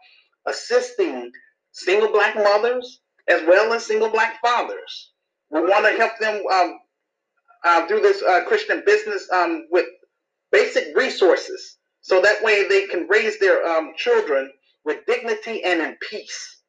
assisting 0.47 1.31
single 1.71 2.11
black 2.11 2.35
mothers 2.35 3.01
as 3.27 3.41
well 3.47 3.73
as 3.73 3.85
single 3.85 4.09
black 4.09 4.39
fathers. 4.41 5.11
We 5.49 5.61
want 5.61 5.85
to 5.85 5.97
help 5.97 6.17
them 6.19 6.41
um, 6.51 6.79
uh, 7.65 7.87
do 7.87 8.01
this 8.01 8.21
uh, 8.23 8.43
Christian 8.45 8.83
business 8.85 9.29
um, 9.33 9.67
with 9.71 9.85
basic 10.51 10.95
resources, 10.95 11.77
so 12.01 12.21
that 12.21 12.43
way 12.43 12.67
they 12.67 12.87
can 12.87 13.07
raise 13.09 13.39
their 13.39 13.65
um, 13.67 13.93
children 13.97 14.51
with 14.85 15.05
dignity 15.07 15.63
and 15.63 15.81
in 15.81 15.97
peace. 16.09 16.61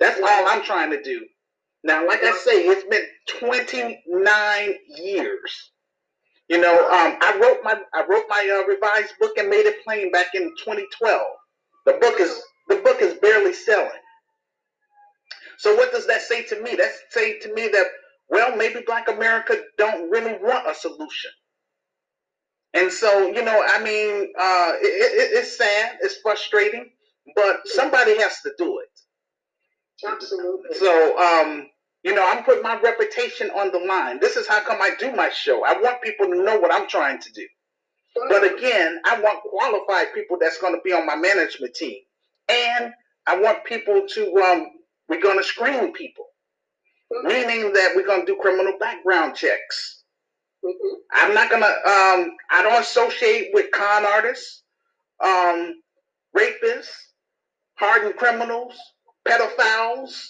That's 0.00 0.20
all 0.20 0.48
I'm 0.48 0.64
trying 0.64 0.90
to 0.90 1.02
do. 1.02 1.26
Now, 1.84 2.06
like 2.06 2.22
I 2.24 2.32
say, 2.44 2.66
it's 2.66 2.84
been 2.88 3.06
29 3.40 4.74
years. 4.98 5.72
You 6.48 6.60
know, 6.60 6.74
um, 6.88 7.18
I 7.20 7.38
wrote 7.42 7.60
my 7.64 7.80
I 7.94 8.04
wrote 8.08 8.26
my 8.28 8.60
uh, 8.62 8.66
revised 8.68 9.14
book 9.20 9.38
and 9.38 9.48
made 9.50 9.66
it 9.66 9.84
plain 9.84 10.10
back 10.12 10.28
in 10.34 10.44
2012. 10.64 11.22
The 11.86 11.92
book 11.94 12.20
is 12.20 12.42
the 12.68 12.76
book 12.76 13.02
is 13.02 13.14
barely 13.14 13.52
selling. 13.54 13.90
So 15.58 15.74
what 15.76 15.92
does 15.92 16.06
that 16.06 16.22
say 16.22 16.44
to 16.44 16.62
me? 16.62 16.76
That 16.76 16.90
say 17.10 17.38
to 17.40 17.54
me 17.54 17.68
that 17.68 17.86
well, 18.28 18.56
maybe 18.56 18.80
Black 18.86 19.08
America 19.08 19.56
don't 19.76 20.10
really 20.10 20.34
want 20.42 20.68
a 20.68 20.74
solution. 20.74 21.30
And 22.74 22.92
so, 22.92 23.28
you 23.28 23.42
know, 23.42 23.64
I 23.66 23.82
mean, 23.82 24.32
uh, 24.38 24.72
it, 24.82 24.86
it, 24.86 25.38
it's 25.38 25.56
sad, 25.56 25.98
it's 26.02 26.18
frustrating, 26.22 26.90
but 27.34 27.60
somebody 27.66 28.18
has 28.18 28.40
to 28.42 28.52
do 28.58 28.80
it. 28.80 30.06
Absolutely. 30.06 30.76
So, 30.76 31.18
um, 31.18 31.66
you 32.02 32.14
know, 32.14 32.24
I'm 32.28 32.44
putting 32.44 32.62
my 32.62 32.78
reputation 32.80 33.50
on 33.50 33.72
the 33.72 33.78
line. 33.78 34.20
This 34.20 34.36
is 34.36 34.46
how 34.46 34.60
come 34.60 34.80
I 34.82 34.90
do 34.98 35.12
my 35.12 35.30
show. 35.30 35.64
I 35.64 35.80
want 35.80 36.02
people 36.02 36.26
to 36.26 36.44
know 36.44 36.58
what 36.58 36.72
I'm 36.72 36.88
trying 36.88 37.20
to 37.20 37.32
do. 37.32 37.46
But 38.28 38.44
again, 38.44 39.00
I 39.04 39.20
want 39.20 39.42
qualified 39.42 40.14
people 40.14 40.38
that's 40.40 40.58
going 40.58 40.74
to 40.74 40.80
be 40.84 40.92
on 40.92 41.06
my 41.06 41.16
management 41.16 41.74
team. 41.74 41.98
And 42.48 42.92
I 43.26 43.40
want 43.40 43.64
people 43.64 44.06
to, 44.08 44.36
um, 44.36 44.66
we're 45.08 45.20
going 45.20 45.38
to 45.38 45.44
screen 45.44 45.92
people 45.92 46.26
meaning 47.10 47.72
that 47.72 47.92
we're 47.94 48.06
going 48.06 48.24
to 48.24 48.26
do 48.26 48.38
criminal 48.40 48.74
background 48.78 49.34
checks. 49.34 50.02
Mm-hmm. 50.64 50.94
I'm 51.12 51.34
not 51.34 51.50
going 51.50 51.62
to, 51.62 51.68
um, 51.68 52.36
I 52.50 52.62
don't 52.62 52.80
associate 52.80 53.50
with 53.52 53.70
con 53.70 54.04
artists, 54.04 54.62
um, 55.24 55.80
rapists, 56.36 56.90
hardened 57.74 58.16
criminals, 58.16 58.76
pedophiles, 59.26 60.26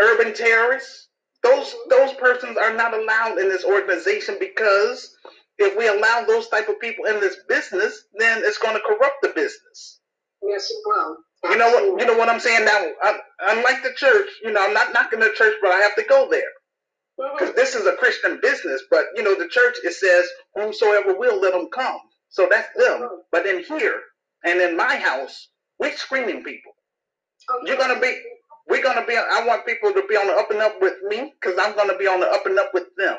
urban 0.00 0.34
terrorists. 0.34 1.08
Those 1.42 1.74
those 1.90 2.12
persons 2.14 2.56
are 2.56 2.74
not 2.74 2.94
allowed 2.94 3.38
in 3.38 3.48
this 3.48 3.64
organization 3.64 4.36
because 4.38 5.14
if 5.58 5.76
we 5.76 5.88
allow 5.88 6.24
those 6.24 6.48
type 6.48 6.68
of 6.68 6.80
people 6.80 7.04
in 7.06 7.20
this 7.20 7.36
business, 7.48 8.04
then 8.18 8.42
it's 8.44 8.58
going 8.58 8.74
to 8.74 8.82
corrupt 8.82 9.22
the 9.22 9.30
business. 9.30 10.00
Yes, 10.42 10.70
it 10.70 10.76
will. 10.84 11.16
You 11.44 11.56
know 11.56 11.70
what? 11.70 12.00
You 12.00 12.06
know 12.06 12.16
what 12.16 12.28
I'm 12.28 12.40
saying 12.40 12.64
now. 12.64 12.86
I, 13.02 13.18
unlike 13.48 13.82
the 13.82 13.92
church, 13.96 14.28
you 14.42 14.52
know, 14.52 14.64
I'm 14.64 14.74
not 14.74 14.92
knocking 14.92 15.18
the 15.18 15.32
church, 15.34 15.54
but 15.60 15.72
I 15.72 15.80
have 15.80 15.96
to 15.96 16.04
go 16.08 16.28
there 16.30 16.42
because 17.16 17.48
mm-hmm. 17.50 17.56
this 17.56 17.74
is 17.74 17.86
a 17.86 17.96
Christian 17.96 18.38
business. 18.40 18.82
But 18.90 19.06
you 19.16 19.22
know, 19.22 19.36
the 19.36 19.48
church 19.48 19.76
it 19.82 19.94
says, 19.94 20.26
"Whomsoever 20.54 21.18
will, 21.18 21.40
let 21.40 21.52
them 21.52 21.68
come." 21.72 21.98
So 22.28 22.46
that's 22.48 22.68
them. 22.76 23.00
Mm-hmm. 23.00 23.14
But 23.32 23.46
in 23.46 23.64
here 23.64 24.00
and 24.44 24.60
in 24.60 24.76
my 24.76 24.96
house, 24.96 25.48
we're 25.78 25.96
screaming 25.96 26.44
people. 26.44 26.72
You're 27.64 27.76
gonna 27.76 28.00
be. 28.00 28.16
We're 28.68 28.82
gonna 28.82 29.04
be. 29.04 29.16
I 29.16 29.44
want 29.44 29.66
people 29.66 29.92
to 29.92 30.04
be 30.08 30.16
on 30.16 30.28
the 30.28 30.34
up 30.34 30.50
and 30.52 30.60
up 30.60 30.80
with 30.80 30.94
me 31.08 31.32
because 31.40 31.58
I'm 31.60 31.74
gonna 31.74 31.98
be 31.98 32.06
on 32.06 32.20
the 32.20 32.30
up 32.30 32.46
and 32.46 32.58
up 32.58 32.70
with 32.72 32.86
them. 32.96 33.16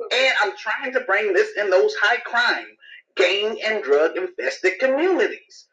And 0.00 0.34
I'm 0.42 0.56
trying 0.56 0.92
to 0.92 1.00
bring 1.00 1.32
this 1.32 1.50
in 1.58 1.70
those 1.70 1.94
high 2.00 2.18
crime, 2.18 2.66
gang 3.16 3.60
and 3.64 3.82
drug 3.82 4.16
infested 4.16 4.78
communities 4.78 5.66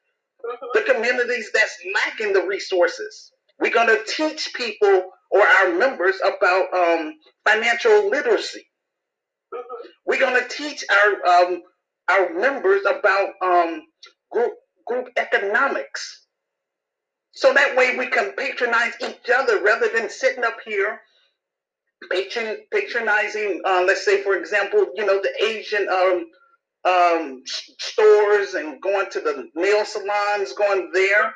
the 0.73 0.81
communities 0.81 1.51
that's 1.53 1.77
lacking 1.95 2.33
the 2.33 2.43
resources. 2.43 3.31
We're 3.59 3.73
going 3.73 3.87
to 3.87 4.03
teach 4.05 4.53
people 4.53 5.03
or 5.31 5.41
our 5.41 5.73
members 5.73 6.15
about 6.21 6.73
um, 6.73 7.13
financial 7.47 8.09
literacy. 8.09 8.65
We're 10.05 10.19
going 10.19 10.41
to 10.41 10.47
teach 10.49 10.83
our 10.89 11.25
um, 11.25 11.61
our 12.09 12.33
members 12.33 12.81
about 12.85 13.29
um, 13.43 13.83
group 14.31 14.53
group 14.87 15.09
economics. 15.17 16.25
So 17.31 17.53
that 17.53 17.75
way 17.75 17.97
we 17.97 18.07
can 18.07 18.33
patronize 18.35 18.93
each 19.01 19.29
other 19.35 19.61
rather 19.61 19.87
than 19.87 20.09
sitting 20.09 20.43
up 20.43 20.57
here 20.65 20.99
patron, 22.09 22.57
patronizing, 22.71 23.61
uh, 23.65 23.83
let's 23.85 24.05
say, 24.05 24.23
for 24.23 24.35
example, 24.35 24.87
you 24.95 25.05
know, 25.05 25.21
the 25.21 25.43
Asian 25.43 25.87
um, 26.85 27.43
stores 27.45 28.53
and 28.53 28.81
going 28.81 29.09
to 29.11 29.19
the 29.19 29.49
nail 29.55 29.85
salons, 29.85 30.53
going 30.53 30.91
there, 30.93 31.33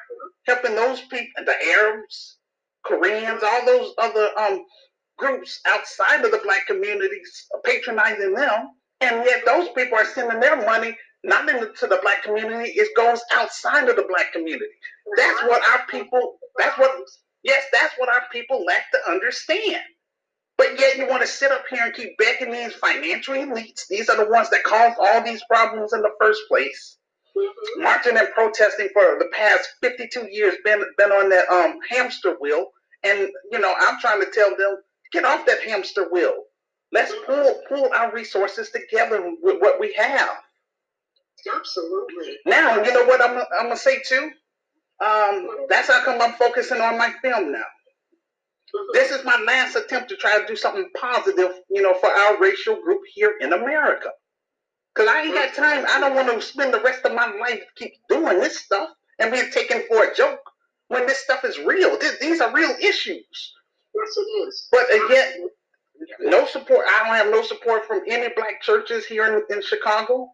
helping 0.47 0.75
those 0.75 1.01
people, 1.01 1.45
the 1.45 1.55
Arabs, 1.77 2.37
Koreans, 2.85 3.43
all 3.43 3.65
those 3.65 3.93
other 3.97 4.29
um, 4.37 4.65
groups 5.17 5.59
outside 5.67 6.23
of 6.25 6.31
the 6.31 6.41
black 6.43 6.65
communities, 6.67 7.47
patronizing 7.63 8.33
them. 8.33 8.69
And 9.01 9.25
yet 9.25 9.45
those 9.45 9.69
people 9.75 9.97
are 9.97 10.05
sending 10.05 10.39
their 10.39 10.65
money 10.65 10.97
not 11.23 11.47
into 11.49 11.87
the 11.87 11.99
black 12.01 12.23
community, 12.23 12.71
it 12.71 12.89
goes 12.97 13.21
outside 13.33 13.87
of 13.89 13.95
the 13.95 14.05
black 14.09 14.33
community. 14.33 14.65
That's 15.17 15.43
what 15.43 15.61
our 15.71 15.85
people, 15.87 16.37
that's 16.57 16.77
what, 16.77 16.91
yes, 17.43 17.63
that's 17.71 17.93
what 17.97 18.09
our 18.09 18.23
people 18.31 18.63
lack 18.65 18.91
to 18.91 19.11
understand. 19.11 19.81
But 20.57 20.79
yet 20.79 20.97
you 20.97 21.07
want 21.07 21.21
to 21.21 21.27
sit 21.27 21.51
up 21.51 21.63
here 21.69 21.83
and 21.83 21.93
keep 21.93 22.17
begging 22.17 22.51
these 22.51 22.73
financial 22.73 23.33
elites. 23.33 23.87
These 23.89 24.09
are 24.09 24.17
the 24.17 24.29
ones 24.29 24.49
that 24.51 24.63
caused 24.63 24.97
all 24.99 25.23
these 25.23 25.43
problems 25.45 25.93
in 25.93 26.01
the 26.01 26.11
first 26.19 26.41
place. 26.47 26.97
Mm-hmm. 27.35 27.83
Marching 27.83 28.17
and 28.17 28.29
protesting 28.33 28.89
for 28.93 29.17
the 29.17 29.29
past 29.33 29.67
52 29.81 30.27
years, 30.31 30.55
been 30.63 30.83
been 30.97 31.11
on 31.11 31.29
that 31.29 31.49
um, 31.49 31.79
hamster 31.89 32.35
wheel. 32.39 32.67
And 33.03 33.29
you 33.51 33.59
know, 33.59 33.73
I'm 33.77 33.99
trying 33.99 34.21
to 34.21 34.29
tell 34.31 34.55
them, 34.55 34.77
get 35.11 35.25
off 35.25 35.45
that 35.47 35.61
hamster 35.61 36.07
wheel. 36.11 36.33
Let's 36.91 37.11
pull 37.25 37.61
pull 37.67 37.89
our 37.91 38.13
resources 38.13 38.69
together 38.69 39.33
with 39.41 39.59
what 39.59 39.79
we 39.79 39.93
have. 39.93 40.29
Absolutely. 41.55 42.37
Now, 42.45 42.81
you 42.83 42.93
know 42.93 43.05
what 43.05 43.21
I'm, 43.21 43.37
I'm 43.59 43.65
gonna 43.65 43.77
say 43.77 43.97
too. 44.05 44.29
Um, 45.03 45.47
that's 45.69 45.87
how 45.89 46.03
come 46.05 46.21
I'm 46.21 46.33
focusing 46.33 46.79
on 46.79 46.97
my 46.97 47.11
film 47.21 47.51
now. 47.51 47.63
This 48.93 49.11
is 49.11 49.25
my 49.25 49.37
last 49.47 49.75
attempt 49.75 50.09
to 50.09 50.17
try 50.17 50.39
to 50.39 50.47
do 50.47 50.55
something 50.55 50.89
positive, 50.99 51.53
you 51.69 51.81
know, 51.81 51.93
for 51.95 52.09
our 52.09 52.39
racial 52.39 52.81
group 52.81 53.01
here 53.13 53.35
in 53.41 53.53
America. 53.53 54.09
Cause 54.95 55.07
I 55.09 55.23
ain't 55.23 55.33
got 55.35 55.55
time. 55.55 55.85
I 55.89 55.99
don't 55.99 56.15
want 56.15 56.29
to 56.29 56.41
spend 56.45 56.73
the 56.73 56.81
rest 56.81 57.05
of 57.05 57.13
my 57.13 57.27
life 57.39 57.61
keep 57.75 57.93
doing 58.09 58.39
this 58.39 58.59
stuff 58.59 58.89
and 59.19 59.31
being 59.31 59.49
taken 59.51 59.83
for 59.87 60.03
a 60.05 60.15
joke 60.15 60.39
when 60.89 61.07
this 61.07 61.19
stuff 61.19 61.45
is 61.45 61.57
real. 61.59 61.97
This, 61.99 62.19
these 62.19 62.41
are 62.41 62.53
real 62.53 62.75
issues. 62.81 63.53
Yes, 63.95 64.17
it 64.17 64.21
is. 64.47 64.67
But 64.71 64.85
uh, 64.93 65.05
again, 65.05 65.49
no 66.21 66.45
support. 66.45 66.85
I 66.87 67.05
don't 67.05 67.15
have 67.15 67.31
no 67.31 67.43
support 67.43 67.85
from 67.85 68.01
any 68.07 68.29
black 68.35 68.61
churches 68.61 69.05
here 69.05 69.25
in, 69.25 69.55
in 69.55 69.63
Chicago, 69.63 70.31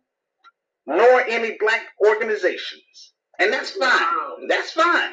nor 0.88 1.22
any 1.22 1.58
black 1.60 1.84
organizations, 2.06 3.14
and 3.40 3.54
that's 3.54 3.72
fine. 3.72 4.48
That's 4.50 4.72
fine. 4.72 5.12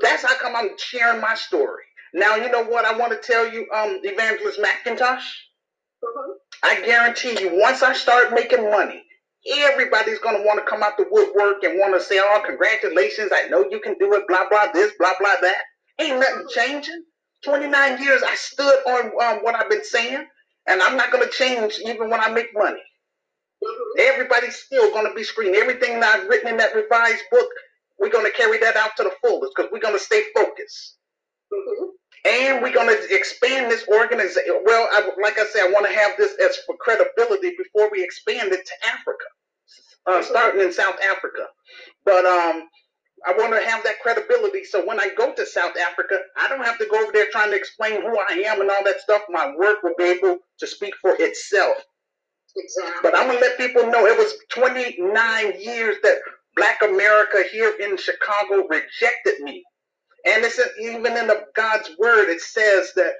That's 0.00 0.24
how 0.24 0.36
come 0.38 0.56
I'm 0.56 0.70
sharing 0.78 1.20
my 1.20 1.34
story. 1.36 1.84
Now, 2.14 2.36
you 2.36 2.50
know 2.50 2.64
what 2.64 2.84
I 2.84 2.96
want 2.96 3.12
to 3.12 3.18
tell 3.26 3.50
you, 3.52 3.66
um, 3.74 4.00
Evangelist 4.02 4.60
McIntosh? 4.60 5.22
Mm-hmm. 6.04 6.32
I 6.62 6.80
guarantee 6.84 7.40
you, 7.40 7.60
once 7.60 7.82
I 7.82 7.92
start 7.94 8.32
making 8.34 8.70
money, 8.70 9.02
everybody's 9.60 10.18
going 10.20 10.36
to 10.36 10.42
want 10.46 10.58
to 10.60 10.66
come 10.70 10.82
out 10.82 10.96
the 10.96 11.06
woodwork 11.10 11.62
and 11.64 11.78
want 11.78 11.94
to 11.94 12.00
say, 12.04 12.18
oh, 12.20 12.42
congratulations, 12.46 13.30
I 13.34 13.48
know 13.48 13.66
you 13.70 13.80
can 13.80 13.96
do 13.98 14.14
it, 14.14 14.24
blah, 14.28 14.48
blah, 14.48 14.72
this, 14.72 14.92
blah, 14.98 15.12
blah, 15.20 15.34
that. 15.42 15.62
Ain't 16.00 16.20
nothing 16.20 16.46
mm-hmm. 16.46 16.60
changing. 16.60 17.04
29 17.44 18.02
years 18.02 18.22
I 18.22 18.34
stood 18.34 18.74
on 18.88 19.06
um, 19.22 19.44
what 19.44 19.54
I've 19.54 19.70
been 19.70 19.84
saying. 19.84 20.26
And 20.68 20.82
I'm 20.82 20.96
not 20.96 21.12
going 21.12 21.24
to 21.24 21.30
change 21.32 21.78
even 21.84 22.10
when 22.10 22.20
I 22.20 22.30
make 22.30 22.48
money. 22.54 22.82
Mhm. 23.64 24.00
Everybody's 24.00 24.56
still 24.56 24.92
going 24.92 25.06
to 25.08 25.14
be 25.14 25.24
screened. 25.24 25.56
Everything 25.56 26.00
that 26.00 26.16
I've 26.20 26.28
written 26.28 26.48
in 26.50 26.56
that 26.58 26.74
revised 26.74 27.24
book, 27.30 27.48
we're 27.98 28.10
going 28.10 28.26
to 28.26 28.32
carry 28.36 28.58
that 28.58 28.76
out 28.76 28.96
to 28.96 29.04
the 29.04 29.12
fullest 29.22 29.52
because 29.56 29.70
we're 29.72 29.80
going 29.80 29.94
to 29.94 30.00
stay 30.04 30.24
focused. 30.34 30.96
Mhm. 31.52 31.90
And 32.26 32.62
we're 32.62 32.74
going 32.74 32.88
to 32.88 33.16
expand 33.16 33.70
this 33.70 33.86
organization. 33.88 34.62
Well, 34.64 34.88
I, 34.92 35.10
like 35.22 35.38
I 35.38 35.46
said, 35.46 35.62
I 35.68 35.70
want 35.72 35.86
to 35.86 35.94
have 35.98 36.12
this 36.18 36.34
as 36.44 36.58
for 36.66 36.76
credibility 36.78 37.54
before 37.58 37.90
we 37.92 38.04
expand 38.04 38.52
it 38.52 38.66
to 38.66 38.88
Africa, 38.88 39.26
uh, 40.06 40.22
starting 40.22 40.62
in 40.62 40.72
South 40.72 40.96
Africa. 41.02 41.46
But 42.04 42.26
um, 42.26 42.64
I 43.26 43.32
want 43.36 43.52
to 43.54 43.68
have 43.70 43.84
that 43.84 44.00
credibility 44.02 44.64
so 44.64 44.86
when 44.86 45.00
I 45.00 45.10
go 45.16 45.34
to 45.34 45.46
South 45.46 45.76
Africa, 45.78 46.18
I 46.36 46.48
don't 46.48 46.64
have 46.64 46.78
to 46.78 46.86
go 46.90 47.02
over 47.02 47.12
there 47.12 47.26
trying 47.32 47.50
to 47.50 47.56
explain 47.56 48.02
who 48.02 48.18
I 48.18 48.44
am 48.46 48.60
and 48.62 48.70
all 48.70 48.84
that 48.84 49.00
stuff. 49.00 49.22
My 49.30 49.54
work 49.58 49.82
will 49.82 49.94
be 49.98 50.04
able 50.04 50.38
to 50.60 50.66
speak 50.66 50.94
for 51.02 51.16
itself. 51.18 51.76
Exactly. 52.56 53.00
But 53.02 53.16
I'm 53.16 53.28
gonna 53.28 53.40
let 53.40 53.58
people 53.58 53.86
know 53.90 54.06
it 54.06 54.18
was 54.18 54.34
29 54.50 55.60
years 55.60 55.96
that 56.02 56.18
Black 56.56 56.82
America 56.82 57.44
here 57.52 57.74
in 57.80 57.96
Chicago 57.96 58.66
rejected 58.68 59.40
me, 59.40 59.64
and 60.26 60.44
it's 60.44 60.60
even 60.80 61.16
in 61.16 61.28
the 61.28 61.44
God's 61.56 61.90
word. 61.98 62.30
It 62.30 62.42
says 62.42 62.92
that 62.96 63.12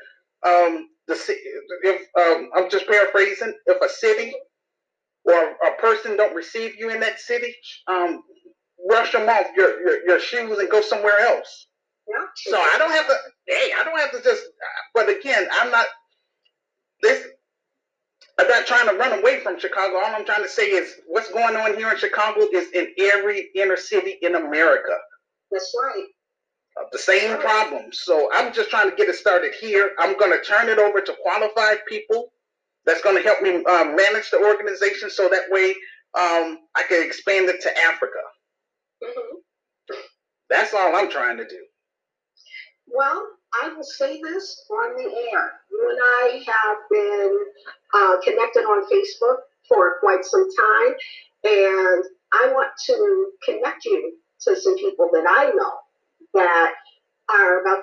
um, 0.47 0.89
the 1.09 1.15
if 1.85 2.03
um, 2.21 2.51
I'm 2.57 2.71
just 2.71 2.89
paraphrasing, 2.89 3.55
if 3.67 3.83
a 3.83 3.89
city 3.93 4.35
or 5.25 5.35
a 5.53 5.81
person 5.81 6.17
don't 6.17 6.35
receive 6.37 6.75
you 6.79 6.91
in 6.91 7.01
that 7.01 7.21
city, 7.21 7.55
um, 7.89 8.23
brush 8.89 9.13
them 9.13 9.29
off 9.29 9.47
your, 9.57 9.81
your 9.83 10.07
your 10.09 10.21
shoes 10.21 10.59
and 10.59 10.71
go 10.71 10.83
somewhere 10.83 11.21
else. 11.21 11.69
Yeah. 12.09 12.27
So 12.53 12.59
I 12.59 12.77
don't 12.79 12.93
have 12.93 13.07
to. 13.09 13.15
Hey, 13.47 13.73
I 13.79 13.85
don't 13.85 13.99
have 14.01 14.13
to 14.13 14.23
just. 14.23 14.45
But 14.95 15.09
again, 15.11 15.49
I'm 15.53 15.71
not. 15.71 15.87
This. 17.03 17.27
I'm 18.39 18.49
not 18.49 18.67
trying 18.67 18.89
to 18.89 18.95
run 18.97 19.19
away 19.19 19.41
from 19.41 19.59
Chicago. 19.61 19.97
All 19.99 20.15
I'm 20.15 20.25
trying 20.27 20.43
to 20.43 20.49
say 20.49 20.65
is 20.67 20.95
what's 21.07 21.31
going 21.33 21.57
on 21.57 21.77
here 21.77 21.91
in 21.91 21.99
Chicago 21.99 22.41
is 22.53 22.71
in 22.73 22.89
every 22.99 23.49
inner 23.55 23.77
city 23.77 24.19
in 24.23 24.35
America. 24.35 24.95
That's 25.53 25.75
right. 25.83 26.07
The 26.93 26.99
same 26.99 27.39
problems. 27.39 28.01
So 28.03 28.31
I'm 28.33 28.53
just 28.53 28.71
trying 28.71 28.91
to 28.91 28.97
get 28.97 29.09
it 29.09 29.17
started 29.17 29.55
here. 29.55 29.93
I'm 29.99 30.19
going 30.19 30.33
to 30.33 30.45
turn 30.45 30.69
it 30.69 30.79
over 30.79 31.01
to 31.01 31.15
qualified 31.23 31.79
people 31.89 32.33
that's 32.85 33.03
going 33.03 33.17
to 33.17 33.23
help 33.23 33.43
me 33.43 33.65
uh, 33.65 33.85
manage 33.85 34.31
the 34.31 34.39
organization 34.39 35.11
so 35.11 35.29
that 35.29 35.51
way 35.51 35.71
um, 36.15 36.59
I 36.75 36.83
can 36.89 37.05
expand 37.05 37.49
it 37.49 37.61
to 37.63 37.79
Africa. 37.79 38.19
Mhm. 39.03 39.41
That's 40.51 40.75
all 40.75 40.95
I'm 40.97 41.11
trying 41.11 41.39
to 41.39 41.45
do. 41.49 41.67
Well, 42.87 43.27
I 43.63 43.69
will 43.71 43.83
say 43.85 44.21
this 44.23 44.65
on 44.71 44.97
the 44.97 45.05
air. 45.33 45.61
You 45.71 45.91
and 45.91 45.99
I 46.03 46.45
have 46.47 46.79
been 46.91 47.39
uh, 47.95 48.17
connected 48.23 48.61
on 48.65 48.87
Facebook 48.91 49.39
for 49.69 49.99
quite 50.01 50.25
some 50.25 50.49
time, 50.57 50.95
and 51.45 52.05
I 52.33 52.53
want 52.53 52.71
to 52.87 53.33
connect 53.45 53.85
you 53.87 54.19
to 54.43 54.57
some 54.57 54.77
people 54.77 55.09
that 55.13 55.25
I 55.29 55.47
know 55.47 55.53
that 55.53 55.55
are 55.57 55.73
about 55.73 55.86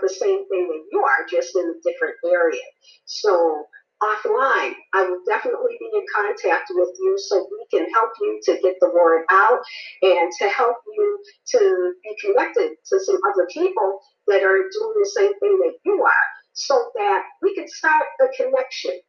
the 0.04 0.13
same 0.13 0.48
thing 0.50 0.68
that 0.70 0.84
you 0.92 1.02
are, 1.04 1.26
just 1.32 1.56
in 1.58 1.63
a 1.63 1.80
different 1.89 2.16
area. 2.26 2.62
So 3.06 3.66
offline, 4.04 4.74
I 4.94 5.04
will 5.08 5.22
definitely 5.28 5.78
be 5.80 5.89
in 5.96 6.06
contact 6.16 6.72
with 6.72 6.89
you 7.00 7.18
so 7.20 7.48
we 7.52 7.80
can 7.80 7.89
help 7.92 8.12
you 8.22 8.42
to 8.46 8.60
get 8.63 8.76
the 8.82 8.92
word 8.94 9.26
out 9.32 9.62
and 10.04 10.32
to 10.42 10.50
help 10.50 10.78
you 10.98 11.20
to 11.54 11.94
be 12.04 12.18
connected 12.28 12.72
to 12.89 13.02
some 13.02 13.18
other 13.34 13.48
people 13.54 14.00
that 14.28 14.44
are 14.44 14.58
doing 14.60 14.96
the 15.00 15.12
same 15.18 15.39
thing 15.39 15.60
that 15.66 15.76
you 15.86 16.04
are 16.04 16.28
so 16.54 16.92
that 16.98 17.24
we 17.44 17.56
can 17.56 17.68
start 17.70 18.06
a 18.22 18.28
connection 18.44 19.00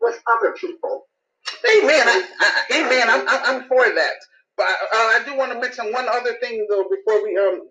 with 0.00 0.20
other 0.30 0.54
people. 0.60 1.06
Amen. 1.66 2.08
I, 2.08 2.24
I, 2.40 2.80
amen. 2.80 3.10
I'm, 3.10 3.28
I'm 3.28 3.62
I'm 3.62 3.68
for 3.68 3.84
that. 3.84 4.14
But 4.56 4.66
uh, 4.66 5.08
I 5.16 5.22
do 5.26 5.36
want 5.36 5.52
to 5.52 5.60
mention 5.60 5.92
one 5.92 6.08
other 6.08 6.34
thing 6.40 6.66
though 6.70 6.84
before 6.90 7.22
we 7.24 7.36
um 7.38 7.62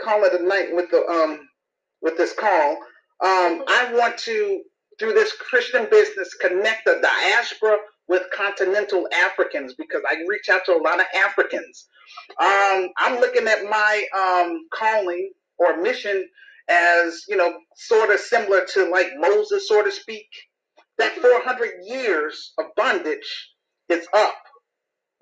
call 0.00 0.24
it 0.24 0.40
a 0.40 0.44
night 0.44 0.74
with 0.74 0.90
the 0.90 1.06
um 1.08 1.48
with 2.02 2.16
this 2.16 2.32
call. 2.32 2.72
Um, 3.22 3.64
I 3.68 3.90
want 3.94 4.18
to 4.20 4.62
through 4.98 5.14
this 5.14 5.32
Christian 5.34 5.88
business 5.90 6.34
connect 6.34 6.84
the 6.86 7.00
diaspora 7.02 7.78
with 8.08 8.24
continental 8.34 9.08
Africans 9.14 9.74
because 9.74 10.02
I 10.08 10.16
reach 10.28 10.48
out 10.50 10.64
to 10.66 10.76
a 10.76 10.82
lot 10.82 11.00
of 11.00 11.06
Africans. 11.14 11.88
Um, 12.40 12.90
I'm 12.98 13.20
looking 13.20 13.48
at 13.48 13.64
my 13.64 14.04
um 14.18 14.66
calling 14.74 15.32
or 15.58 15.82
mission 15.82 16.28
as 16.68 17.24
you 17.28 17.36
know 17.36 17.52
sort 17.76 18.10
of 18.10 18.20
similar 18.20 18.66
to 18.74 18.90
like 18.90 19.08
Moses, 19.18 19.68
so 19.68 19.82
to 19.84 19.90
speak 19.92 20.26
that 20.98 21.12
400 21.14 21.70
years 21.84 22.52
of 22.58 22.66
bondage 22.76 23.50
is 23.88 24.06
up. 24.14 24.34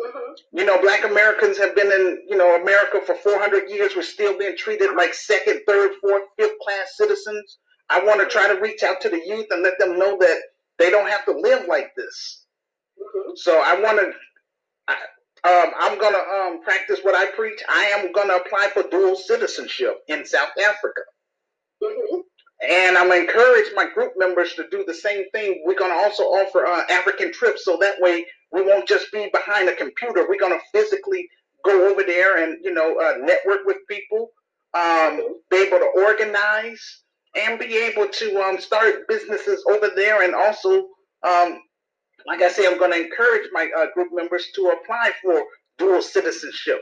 Mhm. 0.01 0.37
You 0.53 0.65
know, 0.65 0.81
black 0.81 1.05
Americans 1.05 1.59
have 1.59 1.75
been 1.75 1.91
in, 1.93 2.25
you 2.29 2.37
know, 2.37 2.55
America 2.61 3.01
for 3.05 3.15
400 3.17 3.71
years. 3.71 3.97
We're 3.97 4.03
still 4.03 4.39
being 4.39 4.57
treated 4.57 4.95
like 4.97 5.15
second, 5.15 5.63
third, 5.67 5.93
fourth, 6.01 6.25
fifth 6.39 6.59
class 6.61 6.97
citizens. 6.97 7.59
I 7.91 8.05
want 8.05 8.21
to 8.21 8.27
try 8.27 8.49
to 8.49 8.61
reach 8.61 8.83
out 8.83 9.01
to 9.03 9.09
the 9.09 9.21
youth 9.27 9.47
and 9.51 9.63
let 9.63 9.79
them 9.79 9.99
know 9.99 10.17
that 10.19 10.39
they 10.79 10.91
don't 10.91 11.09
have 11.09 11.25
to 11.27 11.33
live 11.33 11.67
like 11.67 11.95
this. 11.97 12.47
Mhm. 12.99 13.37
So 13.39 13.61
I 13.61 13.81
want 13.81 13.99
to, 14.01 14.13
I, 14.89 14.95
um, 15.45 15.75
I'm 15.79 15.99
going 15.99 16.15
to 16.15 16.21
um, 16.21 16.63
practice 16.63 17.01
what 17.03 17.15
I 17.15 17.27
preach. 17.33 17.63
I 17.69 17.87
am 17.87 18.13
going 18.13 18.29
to 18.29 18.37
apply 18.37 18.71
for 18.75 18.85
dual 18.85 19.17
citizenship 19.17 20.03
in 20.09 20.25
South 20.27 20.57
Africa. 20.59 21.03
Mhm. 21.83 22.25
And 22.61 22.99
I'm 22.99 23.12
encourage 23.12 23.71
my 23.75 23.88
group 23.94 24.14
members 24.16 24.55
to 24.55 24.66
do 24.71 24.85
the 24.85 24.94
same 24.94 25.31
thing. 25.31 25.62
We're 25.64 25.79
going 25.79 25.92
to 25.92 26.05
also 26.05 26.25
offer 26.25 26.66
uh, 26.66 26.83
African 26.90 27.33
trips 27.33 27.64
so 27.64 27.77
that 27.81 28.01
way 28.01 28.27
we 28.51 28.62
won't 28.62 28.88
just 28.88 29.12
be 29.12 29.31
behind 29.33 29.68
a 29.68 29.77
computer. 29.77 30.27
We're 30.29 30.40
going 30.40 30.59
to 30.59 30.64
physically 30.73 31.29
go 31.64 31.88
over 31.88 32.03
there 32.03 32.42
and, 32.42 32.59
you 32.64 32.73
know, 32.73 32.99
uh, 32.99 33.25
network 33.25 33.61
with 33.64 33.77
people, 33.88 34.31
um, 34.75 35.37
be 35.51 35.59
able 35.59 35.79
to 35.79 35.90
organize, 35.97 37.03
and 37.37 37.59
be 37.61 37.77
able 37.77 38.09
to 38.09 38.40
um, 38.40 38.59
start 38.59 39.07
businesses 39.07 39.64
over 39.71 39.90
there. 39.94 40.23
And 40.23 40.35
also, 40.35 40.88
um, 41.23 41.61
like 42.27 42.42
I 42.42 42.49
say, 42.49 42.66
I'm 42.66 42.79
going 42.79 42.92
to 42.92 43.05
encourage 43.05 43.49
my 43.53 43.68
uh, 43.77 43.87
group 43.94 44.09
members 44.12 44.47
to 44.57 44.75
apply 44.81 45.12
for 45.23 45.44
dual 45.79 46.03
citizenship. 46.03 46.81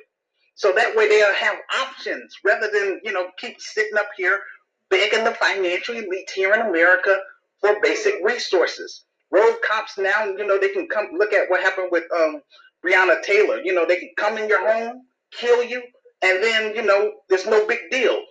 So 0.54 0.72
that 0.72 0.96
way 0.96 1.06
they'll 1.08 1.34
have 1.34 1.58
options 1.80 2.34
rather 2.42 2.70
than, 2.72 3.00
you 3.04 3.12
know, 3.12 3.28
keep 3.38 3.60
sitting 3.60 3.98
up 3.98 4.08
here 4.16 4.40
begging 4.90 5.24
the 5.24 5.32
financial 5.32 5.96
elite 5.96 6.30
here 6.34 6.54
in 6.54 6.62
America 6.62 7.18
for 7.60 7.80
basic 7.82 8.16
resources. 8.22 9.04
Road 9.32 9.56
cops 9.68 9.98
now, 9.98 10.26
you 10.26 10.46
know, 10.46 10.58
they 10.58 10.70
can 10.70 10.88
come 10.88 11.08
look 11.18 11.32
at 11.32 11.50
what 11.50 11.62
happened 11.62 11.88
with 11.92 12.04
um, 12.16 12.42
Breonna 12.84 13.22
Taylor. 13.22 13.60
You 13.62 13.74
know, 13.74 13.86
they 13.86 13.98
can 13.98 14.10
come 14.18 14.38
in 14.38 14.48
your 14.48 14.68
home, 14.70 15.02
kill 15.32 15.64
you, 15.64 15.82
and 16.22 16.42
then, 16.42 16.74
you 16.76 16.82
know, 16.84 17.12
there's 17.28 17.46
no 17.46 17.66
big 17.66 17.80
deal. 17.90 18.22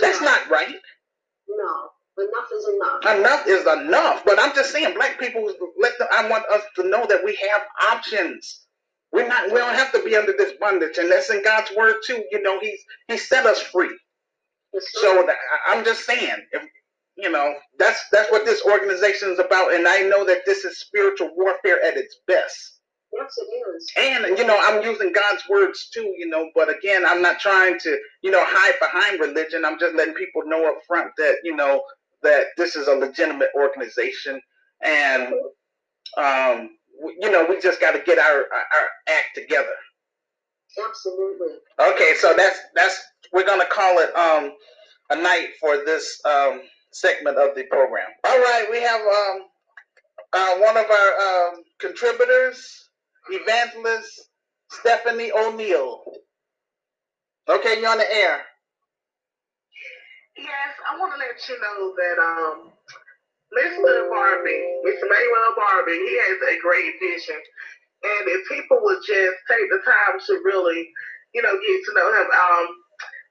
That's 0.00 0.20
not 0.22 0.50
right. 0.50 0.68
no. 1.48 1.90
Enough 2.18 2.48
is 2.54 2.68
enough. 2.68 3.18
Enough 3.18 3.48
is 3.48 3.66
enough. 3.66 4.24
But 4.24 4.38
I'm 4.40 4.54
just 4.54 4.72
saying, 4.72 4.94
black 4.94 5.18
people, 5.20 5.50
let 5.80 5.98
them, 5.98 6.08
I 6.12 6.28
want 6.30 6.46
us 6.50 6.62
to 6.76 6.88
know 6.88 7.06
that 7.08 7.24
we 7.24 7.38
have 7.50 7.62
options. 7.92 8.66
We're 9.12 9.28
not. 9.28 9.46
We 9.50 9.58
don't 9.58 9.74
have 9.74 9.92
to 9.92 10.04
be 10.04 10.16
under 10.16 10.32
this 10.36 10.52
bondage, 10.60 10.98
and 10.98 11.10
that's 11.10 11.30
in 11.30 11.42
God's 11.44 11.70
word 11.76 11.96
too. 12.06 12.24
You 12.32 12.42
know, 12.42 12.60
He's 12.60 12.80
He 13.08 13.18
set 13.18 13.46
us 13.46 13.60
free. 13.62 13.90
So 14.80 15.16
right. 15.16 15.26
that, 15.28 15.36
I- 15.68 15.76
I'm 15.76 15.84
just 15.84 16.04
saying, 16.06 16.36
if 16.52 16.64
you 17.16 17.30
know, 17.30 17.54
that's 17.78 18.00
that's 18.12 18.30
what 18.32 18.44
this 18.46 18.62
organization 18.64 19.30
is 19.30 19.38
about, 19.40 19.74
and 19.74 19.88
I 19.88 20.02
know 20.02 20.24
that 20.26 20.46
this 20.46 20.64
is 20.64 20.80
spiritual 20.80 21.30
warfare 21.36 21.82
at 21.84 21.96
its 21.96 22.20
best. 22.26 22.80
Yes, 23.12 23.34
it 23.38 23.44
is. 23.76 23.92
And 23.98 24.38
you 24.38 24.46
know, 24.46 24.58
I'm 24.60 24.82
using 24.84 25.12
God's 25.12 25.42
words 25.48 25.88
too, 25.92 26.14
you 26.18 26.28
know, 26.28 26.50
but 26.54 26.68
again, 26.76 27.06
I'm 27.06 27.22
not 27.22 27.40
trying 27.40 27.78
to, 27.80 27.98
you 28.22 28.30
know, 28.30 28.42
hide 28.44 28.74
behind 28.80 29.20
religion. 29.20 29.64
I'm 29.64 29.78
just 29.78 29.94
letting 29.96 30.14
people 30.14 30.42
know 30.46 30.68
up 30.68 30.78
front 30.86 31.12
that, 31.18 31.36
you 31.44 31.56
know, 31.56 31.82
that 32.22 32.48
this 32.58 32.76
is 32.76 32.88
a 32.88 32.94
legitimate 32.94 33.50
organization, 33.56 34.40
and 34.82 35.34
um, 36.18 36.70
you 37.20 37.30
know, 37.30 37.46
we 37.48 37.60
just 37.60 37.80
got 37.80 37.92
to 37.92 38.00
get 38.00 38.18
our 38.18 38.38
our 38.38 38.88
act 39.08 39.34
together. 39.36 39.68
Absolutely. 40.88 41.56
Okay, 41.80 42.14
so 42.18 42.34
that's 42.36 42.58
that's 42.74 43.02
we're 43.32 43.46
gonna 43.46 43.66
call 43.66 43.98
it 43.98 44.14
um 44.16 44.52
a 45.10 45.16
night 45.22 45.48
for 45.60 45.84
this 45.84 46.20
um 46.24 46.62
segment 46.92 47.36
of 47.38 47.54
the 47.54 47.64
program. 47.64 48.08
All 48.24 48.38
right, 48.38 48.66
we 48.70 48.80
have 48.82 49.00
um 49.00 49.42
uh, 50.34 50.56
one 50.58 50.76
of 50.76 50.86
our 50.90 51.10
um, 51.52 51.62
contributors, 51.78 52.90
evangelist 53.30 54.28
Stephanie 54.70 55.30
O'Neill. 55.32 56.02
Okay, 57.48 57.80
you're 57.80 57.90
on 57.90 57.98
the 57.98 58.10
air. 58.12 58.42
Yes, 60.36 60.74
I 60.90 60.98
want 60.98 61.12
to 61.14 61.18
let 61.18 61.38
you 61.48 61.60
know 61.62 61.94
that 61.94 62.18
um, 62.18 62.72
Mr. 63.54 64.10
Barbie, 64.10 64.66
Mr. 64.86 65.06
Manuel 65.06 65.54
Barbie, 65.56 66.02
he 66.02 66.18
has 66.26 66.38
a 66.50 66.60
great 66.60 66.94
vision, 67.00 67.36
and 68.02 68.28
if 68.28 68.48
people 68.48 68.78
would 68.82 68.98
just 69.06 69.36
take 69.48 69.70
the 69.70 69.80
time 69.86 70.18
to 70.26 70.42
really, 70.44 70.88
you 71.34 71.42
know, 71.42 71.52
get 71.54 71.84
to 71.86 71.94
know 71.94 72.10
him, 72.10 72.26
um, 72.26 72.66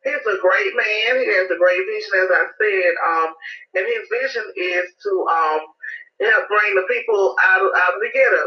he's 0.05 0.25
a 0.27 0.37
great 0.41 0.73
man. 0.75 1.11
He 1.23 1.27
has 1.35 1.49
a 1.51 1.59
great 1.59 1.83
vision, 1.87 2.13
as 2.23 2.31
I 2.31 2.43
said, 2.59 2.93
um, 3.07 3.29
and 3.75 3.85
his 3.87 4.05
vision 4.11 4.45
is 4.57 4.87
to 5.03 5.13
um, 5.27 5.61
help 6.21 6.45
bring 6.47 6.75
the 6.75 6.87
people 6.91 7.35
out 7.45 7.61
of, 7.63 7.71
out 7.75 7.95
of 7.95 8.01
the 8.01 8.11
ghetto 8.13 8.45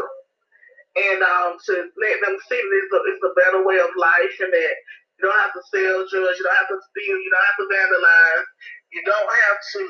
and 0.95 1.21
um, 1.23 1.57
to 1.65 1.73
let 1.97 2.17
them 2.21 2.37
see 2.49 2.61
that 2.61 2.79
it's 2.85 2.93
a, 2.93 3.01
it's 3.09 3.25
a 3.25 3.37
better 3.39 3.61
way 3.65 3.81
of 3.81 3.89
life 3.97 4.35
and 4.45 4.53
that 4.53 4.75
you 5.17 5.21
don't 5.25 5.41
have 5.41 5.55
to 5.57 5.63
sell 5.73 6.05
drugs, 6.05 6.37
you 6.37 6.45
don't 6.45 6.61
have 6.61 6.69
to 6.73 6.81
steal, 6.93 7.17
you 7.17 7.31
don't 7.33 7.49
have 7.49 7.61
to 7.63 7.69
vandalize, 7.73 8.47
you 8.93 9.01
don't 9.05 9.31
have 9.47 9.59
to, 9.77 9.83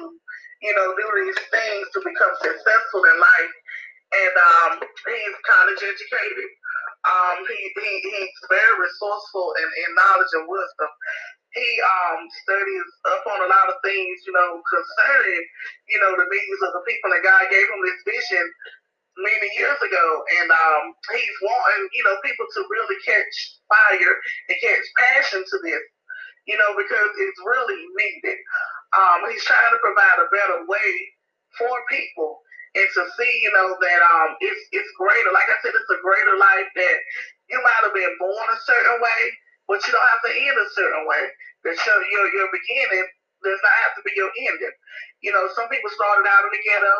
you 0.63 0.73
know, 0.79 0.95
do 0.95 1.07
these 1.25 1.41
things 1.51 1.85
to 1.95 1.99
become 2.07 2.33
successful 2.39 3.03
in 3.03 3.17
life. 3.19 3.55
And 4.13 4.35
um, 4.35 4.71
he's 4.83 5.37
college 5.47 5.83
educated. 5.83 6.49
Um, 7.07 7.37
he, 7.49 7.59
he, 7.75 7.91
he's 8.03 8.35
very 8.51 8.75
resourceful 8.79 9.55
in, 9.59 9.67
in 9.67 9.89
knowledge 9.95 10.33
and 10.39 10.47
wisdom. 10.47 10.91
He 11.57 11.69
um, 11.81 12.21
studies 12.45 12.87
up 13.09 13.25
on 13.25 13.39
a 13.45 13.49
lot 13.49 13.67
of 13.73 13.81
things, 13.81 14.21
you 14.29 14.33
know, 14.37 14.61
concerning, 14.61 15.43
you 15.89 15.99
know, 16.05 16.13
the 16.13 16.29
needs 16.29 16.61
of 16.61 16.71
the 16.77 16.83
people. 16.85 17.09
And 17.17 17.25
God 17.25 17.49
gave 17.49 17.65
him 17.65 17.81
this 17.81 18.01
vision 18.05 18.45
many 19.17 19.49
years 19.57 19.77
ago, 19.81 20.05
and 20.41 20.49
um, 20.49 20.83
he's 21.13 21.37
wanting 21.41 21.85
you 21.93 22.03
know 22.05 22.17
people 22.23 22.45
to 22.45 22.61
really 22.69 22.97
catch 23.05 23.35
fire 23.69 24.13
and 24.49 24.57
catch 24.61 24.85
passion 24.97 25.43
to 25.45 25.57
this, 25.65 25.83
you 26.47 26.57
know, 26.57 26.73
because 26.77 27.11
it's 27.17 27.41
really 27.45 27.81
needed. 27.97 28.39
Um, 28.97 29.29
he's 29.29 29.45
trying 29.45 29.73
to 29.73 29.81
provide 29.81 30.19
a 30.21 30.31
better 30.33 30.59
way 30.69 30.91
for 31.57 31.73
people 31.89 32.41
and 32.75 32.89
to 32.93 33.03
see, 33.17 33.33
you 33.43 33.51
know, 33.53 33.77
that 33.81 34.01
um, 34.01 34.37
it's 34.41 34.63
it's 34.73 34.91
greater. 34.97 35.31
Like 35.33 35.49
I 35.49 35.57
said, 35.61 35.73
it's 35.75 35.93
a 35.93 36.01
greater 36.05 36.37
life 36.37 36.69
that 36.77 36.97
you 37.49 37.59
might 37.61 37.83
have 37.85 37.95
been 37.95 38.15
born 38.21 38.47
a 38.53 38.59
certain 38.65 38.97
way, 39.01 39.21
but 39.69 39.83
you 39.85 39.91
don't 39.93 40.11
have 40.15 40.23
to 40.27 40.33
end 40.33 40.57
a 40.57 40.67
certain 40.75 41.05
way. 41.07 41.23
That 41.67 41.77
your 41.85 41.99
your, 42.11 42.25
your 42.33 42.49
beginning 42.51 43.07
does 43.43 43.61
not 43.63 43.75
have 43.87 43.93
to 43.99 44.03
be 44.03 44.13
your 44.17 44.31
ending. 44.49 44.75
You 45.21 45.31
know, 45.35 45.47
some 45.53 45.69
people 45.69 45.91
started 45.93 46.25
out 46.27 46.47
in 46.47 46.51
the 46.51 46.63
ghetto 46.65 46.97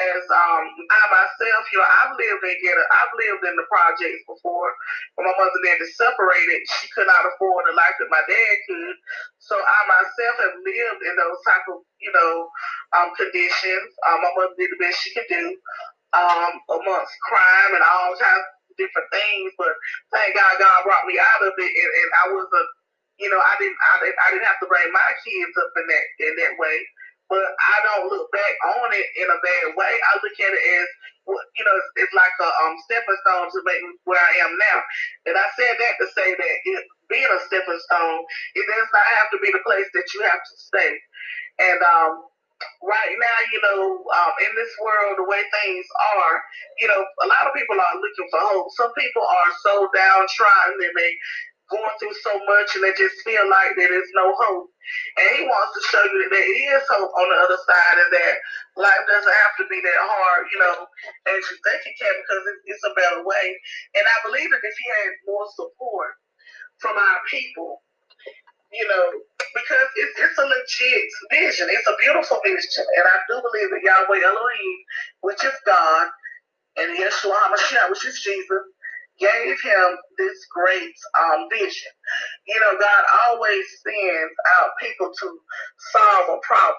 as 0.00 0.24
um, 0.32 0.64
I 0.90 1.02
myself, 1.12 1.62
you 1.70 1.78
know, 1.78 1.88
I've 1.88 2.16
lived 2.16 2.42
in 2.48 2.56
ghetto, 2.64 2.84
I've 2.88 3.14
lived 3.18 3.44
in 3.46 3.54
the 3.60 3.66
projects 3.68 4.24
before. 4.26 4.72
When 5.16 5.28
my 5.28 5.36
mother 5.36 5.60
dad 5.64 5.78
separated, 5.94 6.62
she 6.80 6.88
could 6.96 7.06
not 7.06 7.28
afford 7.28 7.68
the 7.68 7.76
life 7.76 7.96
that 8.00 8.10
my 8.10 8.24
dad 8.24 8.54
could. 8.68 8.96
So 9.38 9.54
I 9.60 9.78
myself 9.86 10.36
have 10.48 10.56
lived 10.64 11.02
in 11.04 11.14
those 11.20 11.40
type 11.44 11.66
of, 11.70 11.84
you 12.00 12.12
know, 12.16 12.48
um, 12.96 13.12
conditions. 13.14 13.90
Um, 14.08 14.18
my 14.24 14.32
mother 14.34 14.56
did 14.56 14.72
the 14.72 14.80
best 14.80 14.98
she 15.04 15.12
could 15.14 15.28
do 15.28 15.44
um, 16.16 16.52
amongst 16.70 17.14
crime 17.28 17.72
and 17.76 17.84
all 17.84 18.16
kinds 18.18 18.44
of 18.44 18.76
different 18.78 19.10
things. 19.12 19.52
But 19.58 19.74
thank 20.14 20.34
God, 20.36 20.58
God 20.58 20.78
brought 20.86 21.06
me 21.06 21.18
out 21.36 21.44
of 21.44 21.52
it, 21.60 21.72
and, 21.72 21.92
and 22.00 22.10
I 22.24 22.26
was 22.32 22.48
a 22.48 22.64
you 23.16 23.32
know, 23.32 23.40
I 23.40 23.56
didn't, 23.56 23.80
I 23.80 23.94
didn't, 24.04 24.20
I 24.20 24.28
didn't 24.28 24.48
have 24.48 24.60
to 24.60 24.68
bring 24.68 24.92
my 24.92 25.10
kids 25.24 25.56
up 25.56 25.72
in 25.76 25.88
that 25.88 26.04
in 26.20 26.32
that 26.36 26.54
way 26.60 26.76
but 27.28 27.42
I 27.42 27.76
don't 27.82 28.10
look 28.10 28.30
back 28.30 28.54
on 28.78 28.88
it 28.94 29.08
in 29.18 29.26
a 29.26 29.38
bad 29.42 29.66
way. 29.74 29.92
I 29.92 30.12
look 30.22 30.36
at 30.38 30.54
it 30.54 30.64
as, 30.78 30.88
you 31.26 31.64
know, 31.66 31.74
it's, 31.74 31.90
it's 32.06 32.14
like 32.14 32.36
a 32.38 32.50
um, 32.62 32.74
stepping 32.86 33.18
stone 33.26 33.50
to 33.50 33.60
make 33.66 33.82
me 33.82 33.90
where 34.06 34.22
I 34.22 34.46
am 34.46 34.54
now. 34.54 34.78
And 35.26 35.34
I 35.34 35.46
said 35.58 35.74
that 35.74 35.94
to 35.98 36.06
say 36.14 36.28
that 36.38 36.54
it, 36.70 36.84
being 37.10 37.26
a 37.26 37.40
stepping 37.50 37.82
stone, 37.90 38.20
it 38.54 38.64
does 38.66 38.88
not 38.94 39.06
have 39.18 39.28
to 39.34 39.38
be 39.42 39.50
the 39.50 39.62
place 39.66 39.90
that 39.94 40.06
you 40.14 40.22
have 40.22 40.38
to 40.38 40.54
stay. 40.54 40.92
And 41.58 41.78
um, 41.82 42.12
right 42.82 43.14
now, 43.18 43.38
you 43.52 43.60
know, 43.60 43.80
um, 44.00 44.32
in 44.40 44.52
this 44.56 44.72
world, 44.80 45.18
the 45.18 45.28
way 45.28 45.42
things 45.62 45.86
are, 46.16 46.36
you 46.80 46.88
know, 46.88 47.00
a 47.00 47.26
lot 47.28 47.46
of 47.48 47.56
people 47.56 47.76
are 47.76 48.00
looking 48.00 48.28
for 48.30 48.40
hope. 48.40 48.68
Some 48.76 48.92
people 48.96 49.22
are 49.22 49.50
so 49.62 49.88
downtrodden 49.92 50.80
and 50.80 50.96
they 50.96 51.12
going 51.66 51.96
through 51.98 52.14
so 52.22 52.30
much 52.46 52.78
and 52.78 52.82
they 52.86 52.94
just 52.94 53.18
feel 53.26 53.42
like 53.50 53.74
there 53.74 53.90
is 53.90 54.08
no 54.14 54.30
hope. 54.38 54.70
And 55.18 55.28
he 55.34 55.42
wants 55.50 55.74
to 55.74 55.82
show 55.90 56.04
you 56.06 56.18
that 56.22 56.30
there 56.30 56.50
is 56.78 56.84
hope 56.86 57.10
on 57.10 57.26
the 57.26 57.38
other 57.42 57.58
side 57.66 57.96
and 58.06 58.12
that 58.14 58.34
life 58.78 59.04
doesn't 59.10 59.40
have 59.42 59.54
to 59.58 59.66
be 59.66 59.82
that 59.82 60.00
hard, 60.06 60.46
you 60.54 60.58
know, 60.62 60.86
as 61.26 61.42
you 61.42 61.56
think 61.66 61.82
it 61.82 61.98
can 61.98 62.14
because 62.22 62.42
it's 62.70 62.86
a 62.86 62.94
better 62.94 63.26
way. 63.26 63.46
And 63.98 64.06
I 64.06 64.16
believe 64.30 64.50
that 64.54 64.62
if 64.62 64.76
he 64.78 64.86
had 65.02 65.26
more 65.26 65.46
support 65.58 66.14
from 66.78 66.94
our 66.94 67.18
people, 67.26 67.82
you 68.76 68.88
know, 68.88 69.04
because 69.54 69.88
it's, 69.96 70.16
it's 70.20 70.38
a 70.38 70.46
legit 70.46 71.08
vision. 71.32 71.68
It's 71.70 71.88
a 71.88 71.96
beautiful 72.00 72.40
vision. 72.44 72.84
And 72.98 73.06
I 73.08 73.18
do 73.28 73.40
believe 73.40 73.70
that 73.72 73.82
Yahweh 73.84 74.22
Elohim, 74.24 74.76
which 75.22 75.44
is 75.44 75.56
God, 75.66 76.08
and 76.78 76.98
Yeshua 76.98 77.34
HaMashiach, 77.34 77.90
which 77.90 78.06
is 78.06 78.20
Jesus, 78.22 78.64
gave 79.20 79.56
him 79.62 79.88
this 80.18 80.38
great 80.52 80.94
um, 81.22 81.48
vision. 81.50 81.92
You 82.46 82.60
know, 82.60 82.78
God 82.80 83.04
always 83.28 83.64
sends 83.84 84.34
out 84.58 84.70
people 84.80 85.12
to 85.12 85.28
solve 85.92 86.38
a 86.38 86.40
problem. 86.46 86.76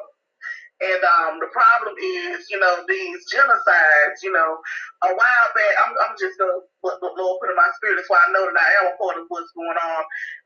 And 0.78 1.02
um, 1.02 1.42
the 1.42 1.50
problem 1.50 1.96
is, 1.98 2.46
you 2.54 2.60
know, 2.62 2.86
these 2.88 3.26
genocides, 3.34 4.22
you 4.22 4.30
know, 4.32 4.62
a 5.06 5.10
while 5.10 5.50
back, 5.58 5.74
I'm, 5.82 5.94
I'm 6.06 6.16
just 6.22 6.38
going 6.38 6.54
to, 6.54 6.62
Lord 6.86 7.42
put 7.42 7.50
in 7.50 7.58
my 7.58 7.66
spirit, 7.82 7.98
that's 7.98 8.10
why 8.14 8.22
I 8.22 8.32
know 8.32 8.46
that 8.46 8.62
I 8.62 8.70
am 8.86 8.94
a 8.94 8.98
part 9.02 9.18
of 9.18 9.26
what's 9.30 9.50
going 9.58 9.74
on 9.74 10.04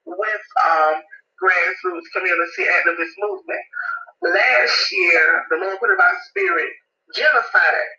with 0.08 0.46
um, 0.64 0.96
grassroots 1.42 2.08
community 2.14 2.70
activist 2.70 3.16
movement. 3.18 3.66
Last 4.22 4.80
year, 4.94 5.44
the 5.50 5.58
Lord 5.58 5.82
put 5.82 5.90
in 5.90 5.98
my 5.98 6.14
spirit 6.30 6.70
genocide. 7.18 7.90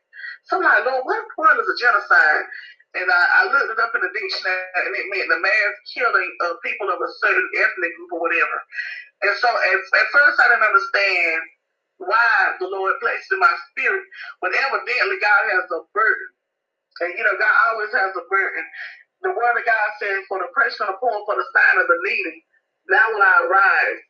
So 0.46 0.59
I'm 0.59 0.62
like, 0.62 0.87
Lord, 0.87 1.02
what, 1.05 1.22
what 1.37 1.59
is 1.59 1.66
a 1.66 1.76
genocide? 1.83 2.46
and 2.92 3.09
I, 3.09 3.22
I, 3.24 3.40
looked 3.48 3.72
it 3.72 3.81
up 3.81 3.96
in 3.96 4.05
the 4.05 4.12
dictionary, 4.12 4.85
and 4.85 4.92
it 4.92 5.09
meant 5.09 5.33
the 5.33 5.40
mass 5.40 5.74
killing 5.96 6.31
of 6.44 6.61
people 6.61 6.92
of 6.92 7.00
a 7.00 7.11
certain 7.24 7.48
ethnic 7.57 7.92
group 7.96 8.12
or 8.12 8.20
whatever. 8.20 8.57
And 9.24 9.35
so 9.40 9.48
at, 9.48 9.81
at 9.81 10.12
first 10.12 10.37
I 10.37 10.52
didn't 10.52 10.68
understand 10.68 11.40
why 12.05 12.33
the 12.61 12.68
Lord 12.68 13.00
placed 13.00 13.33
in 13.33 13.40
my 13.40 13.52
spirit, 13.72 14.05
but 14.44 14.52
evidently 14.52 15.16
God 15.24 15.42
has 15.57 15.66
a 15.72 15.81
burden. 15.96 16.28
And 17.00 17.16
you 17.16 17.24
know, 17.24 17.37
God 17.40 17.57
always 17.72 17.92
has 17.96 18.12
a 18.12 18.24
burden. 18.28 18.64
The 19.24 19.33
word 19.33 19.57
of 19.57 19.64
God 19.64 19.88
says, 20.02 20.26
for 20.28 20.42
the 20.42 20.50
pressure 20.52 20.85
on 20.85 20.92
the 20.92 21.00
poor, 21.00 21.16
for 21.24 21.38
the 21.38 21.46
sign 21.55 21.81
of 21.81 21.88
the 21.88 21.98
needy, 22.05 22.44
now 22.88 23.06
will 23.12 23.22
I 23.22 23.36
arise. 23.48 24.00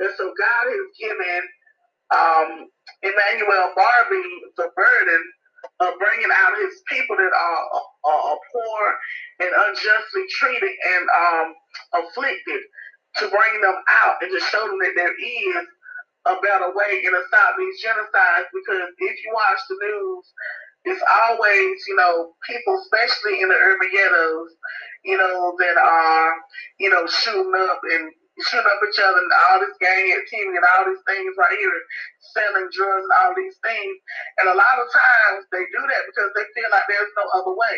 And 0.00 0.10
so 0.16 0.32
God 0.36 0.64
has 0.68 0.86
given 0.98 1.42
um, 2.14 2.50
Emmanuel 3.02 3.72
Barbie 3.76 4.34
the 4.56 4.70
burden 4.76 5.22
of 5.80 5.98
bringing 5.98 6.30
out 6.30 6.54
his 6.62 6.82
people 6.88 7.16
that 7.16 7.32
are, 7.34 7.62
are, 8.04 8.22
are 8.32 8.40
poor 8.52 8.82
and 9.40 9.50
unjustly 9.68 10.24
treated 10.30 10.70
and 10.70 11.04
um, 11.10 11.46
afflicted 12.02 12.62
to 13.18 13.28
bring 13.28 13.60
them 13.60 13.78
out 13.90 14.22
and 14.22 14.30
to 14.30 14.40
show 14.46 14.62
them 14.66 14.78
that 14.78 14.94
there 14.96 15.14
is 15.14 15.66
a 16.26 16.34
better 16.42 16.70
way 16.74 17.02
in 17.02 17.10
to 17.12 17.22
stop 17.28 17.54
these 17.58 17.82
genocides 17.82 18.50
because 18.54 18.90
if 18.98 19.16
you 19.24 19.30
watch 19.34 19.60
the 19.68 19.76
news, 19.80 20.24
it's 20.84 21.02
always, 21.26 21.76
you 21.88 21.96
know, 21.96 22.34
people, 22.46 22.80
especially 22.84 23.40
in 23.42 23.48
the 23.48 23.54
urban 23.54 23.88
ghettos, 23.92 24.50
you 25.04 25.16
know, 25.16 25.54
that 25.58 25.76
are, 25.76 26.32
you 26.78 26.90
know, 26.90 27.06
shooting 27.06 27.54
up 27.56 27.80
and 27.84 28.12
shooting 28.40 28.70
up 28.70 28.82
each 28.86 29.00
other 29.02 29.18
and 29.18 29.32
all 29.50 29.58
this 29.60 29.74
gang 29.82 30.14
activity 30.14 30.54
and 30.54 30.66
all 30.74 30.86
these 30.86 31.02
things 31.06 31.34
right 31.38 31.58
here, 31.58 31.78
selling 32.34 32.70
drugs 32.70 33.06
and 33.06 33.16
all 33.18 33.34
these 33.34 33.58
things. 33.62 33.94
And 34.38 34.48
a 34.50 34.56
lot 34.58 34.78
of 34.78 34.86
times 34.90 35.46
they 35.50 35.64
do 35.74 35.82
that 35.82 36.04
because 36.06 36.30
they 36.34 36.46
feel 36.54 36.70
like 36.70 36.86
there's 36.88 37.14
no 37.18 37.26
other 37.34 37.54
way. 37.54 37.76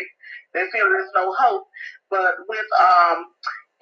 They 0.53 0.65
feel 0.69 0.89
there's 0.89 1.13
no 1.15 1.33
hope. 1.33 1.65
But 2.09 2.45
with 2.47 2.69
um, 2.77 3.25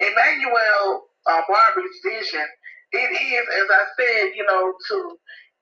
Emmanuel 0.00 1.10
uh, 1.28 1.42
Barbie's 1.48 1.98
vision, 2.04 2.46
it 2.92 3.10
is, 3.12 3.44
as 3.46 3.68
I 3.70 3.84
said, 3.98 4.24
you 4.34 4.44
know, 4.48 4.72
to 4.72 4.96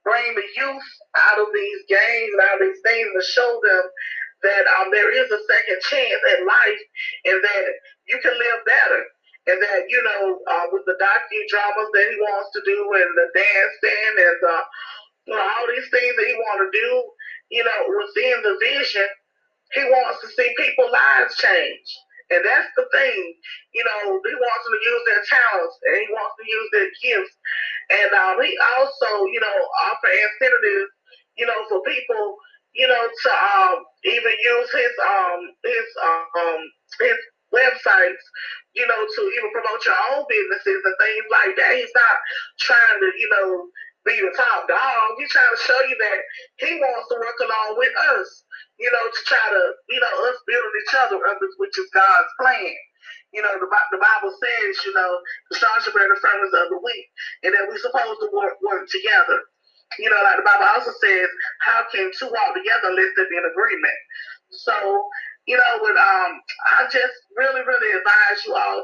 bring 0.04 0.34
the 0.34 0.48
youth 0.56 0.88
out 1.18 1.40
of 1.40 1.48
these 1.52 1.80
gangs 1.88 2.30
and 2.32 2.42
out 2.42 2.60
of 2.62 2.68
these 2.68 2.82
things 2.84 3.08
and 3.12 3.24
show 3.24 3.60
them 3.62 3.84
that 4.42 4.64
um, 4.78 4.90
there 4.92 5.10
is 5.12 5.30
a 5.30 5.40
second 5.50 5.78
chance 5.90 6.22
at 6.34 6.46
life 6.46 6.82
and 7.26 7.38
that 7.42 7.64
you 8.08 8.18
can 8.22 8.34
live 8.34 8.60
better 8.66 9.02
and 9.48 9.58
that 9.62 9.80
you 9.88 10.00
know 10.02 10.38
uh, 10.50 10.66
with 10.72 10.84
the 10.86 10.96
docudramas 11.00 11.90
that 11.94 12.08
he 12.10 12.16
wants 12.20 12.50
to 12.54 12.60
do 12.64 12.78
and 12.94 13.10
the 13.16 13.28
dancing 13.34 14.14
and 14.18 14.38
the 14.42 14.56
you 15.28 15.36
know, 15.36 15.44
all 15.44 15.66
these 15.68 15.88
things 15.92 16.14
that 16.16 16.26
he 16.26 16.34
want 16.40 16.64
to 16.64 16.70
do, 16.72 16.90
you 17.52 17.62
know, 17.62 17.80
within 17.92 18.36
the 18.42 18.56
vision, 18.64 19.08
he 19.76 19.84
wants 19.84 20.24
to 20.24 20.28
see 20.32 20.48
people 20.56 20.88
lives 20.88 21.36
change. 21.36 21.88
And 22.32 22.44
that's 22.44 22.68
the 22.76 22.88
thing, 22.92 23.20
you 23.76 23.84
know, 23.84 24.20
he 24.20 24.34
wants 24.36 24.62
them 24.64 24.74
to 24.76 24.84
use 24.84 25.04
their 25.04 25.24
talents 25.28 25.76
and 25.84 25.96
he 26.00 26.08
wants 26.12 26.34
to 26.40 26.44
use 26.48 26.68
their 26.72 26.90
gifts. 27.04 27.34
And 27.92 28.10
um, 28.16 28.36
he 28.40 28.52
also, 28.76 29.28
you 29.32 29.40
know, 29.40 29.56
offer 29.88 30.08
incentives, 30.12 30.92
you 31.36 31.46
know, 31.48 31.60
for 31.68 31.80
people, 31.84 32.36
you 32.74 32.86
know, 32.86 33.02
to 33.08 33.30
um, 33.30 33.76
even 34.04 34.32
use 34.44 34.70
his 34.72 34.94
um 35.02 35.40
his 35.64 35.88
um 36.04 36.60
his 37.00 37.18
websites, 37.54 38.24
you 38.74 38.86
know, 38.86 39.00
to 39.06 39.20
even 39.36 39.50
promote 39.52 39.84
your 39.84 39.98
own 40.12 40.24
businesses 40.28 40.80
and 40.84 40.96
things 41.00 41.26
like 41.32 41.54
that. 41.56 41.76
He's 41.76 41.94
not 41.96 42.16
trying 42.60 42.98
to, 43.00 43.08
you 43.16 43.28
know, 43.32 43.68
be 44.04 44.20
the 44.20 44.32
top 44.36 44.68
dog. 44.68 45.16
He's 45.18 45.32
trying 45.32 45.52
to 45.52 45.62
show 45.64 45.80
you 45.88 45.96
that 45.96 46.18
he 46.60 46.76
wants 46.76 47.08
to 47.08 47.16
work 47.18 47.38
along 47.40 47.80
with 47.80 47.92
us, 48.16 48.28
you 48.78 48.90
know, 48.92 49.04
to 49.10 49.20
try 49.24 49.46
to, 49.52 49.64
you 49.88 50.00
know, 50.00 50.14
us 50.28 50.38
building 50.46 50.76
each 50.84 50.94
other 51.00 51.18
up, 51.26 51.38
which 51.58 51.76
is 51.78 51.88
God's 51.92 52.32
plan. 52.40 52.76
You 53.32 53.42
know, 53.44 53.52
the, 53.60 53.68
the 53.68 54.00
Bible 54.00 54.32
says, 54.40 54.72
you 54.84 54.92
know, 54.96 55.12
the 55.50 55.56
strong 55.56 55.76
should 55.84 55.92
bear 55.92 56.08
the 56.08 56.16
firmness 56.20 56.52
of 56.56 56.72
the 56.72 56.80
weak, 56.80 57.06
and 57.44 57.52
that 57.52 57.68
we're 57.68 57.80
supposed 57.80 58.20
to 58.24 58.30
work, 58.32 58.56
work 58.64 58.88
together. 58.88 59.40
You 59.98 60.10
know, 60.10 60.20
like 60.24 60.36
the 60.36 60.46
Bible 60.46 60.68
also 60.68 60.92
says, 61.00 61.28
how 61.64 61.84
can 61.90 62.10
two 62.18 62.28
walk 62.28 62.54
together 62.54 62.92
unless 62.92 63.12
they 63.16 63.24
be 63.30 63.38
in 63.40 63.48
agreement? 63.48 63.98
So, 64.50 64.74
you 65.46 65.56
know, 65.56 65.72
with 65.80 65.96
um, 65.96 66.32
I 66.76 66.84
just 66.92 67.14
really, 67.36 67.62
really 67.64 67.90
advise 67.98 68.38
you 68.46 68.54
all 68.54 68.82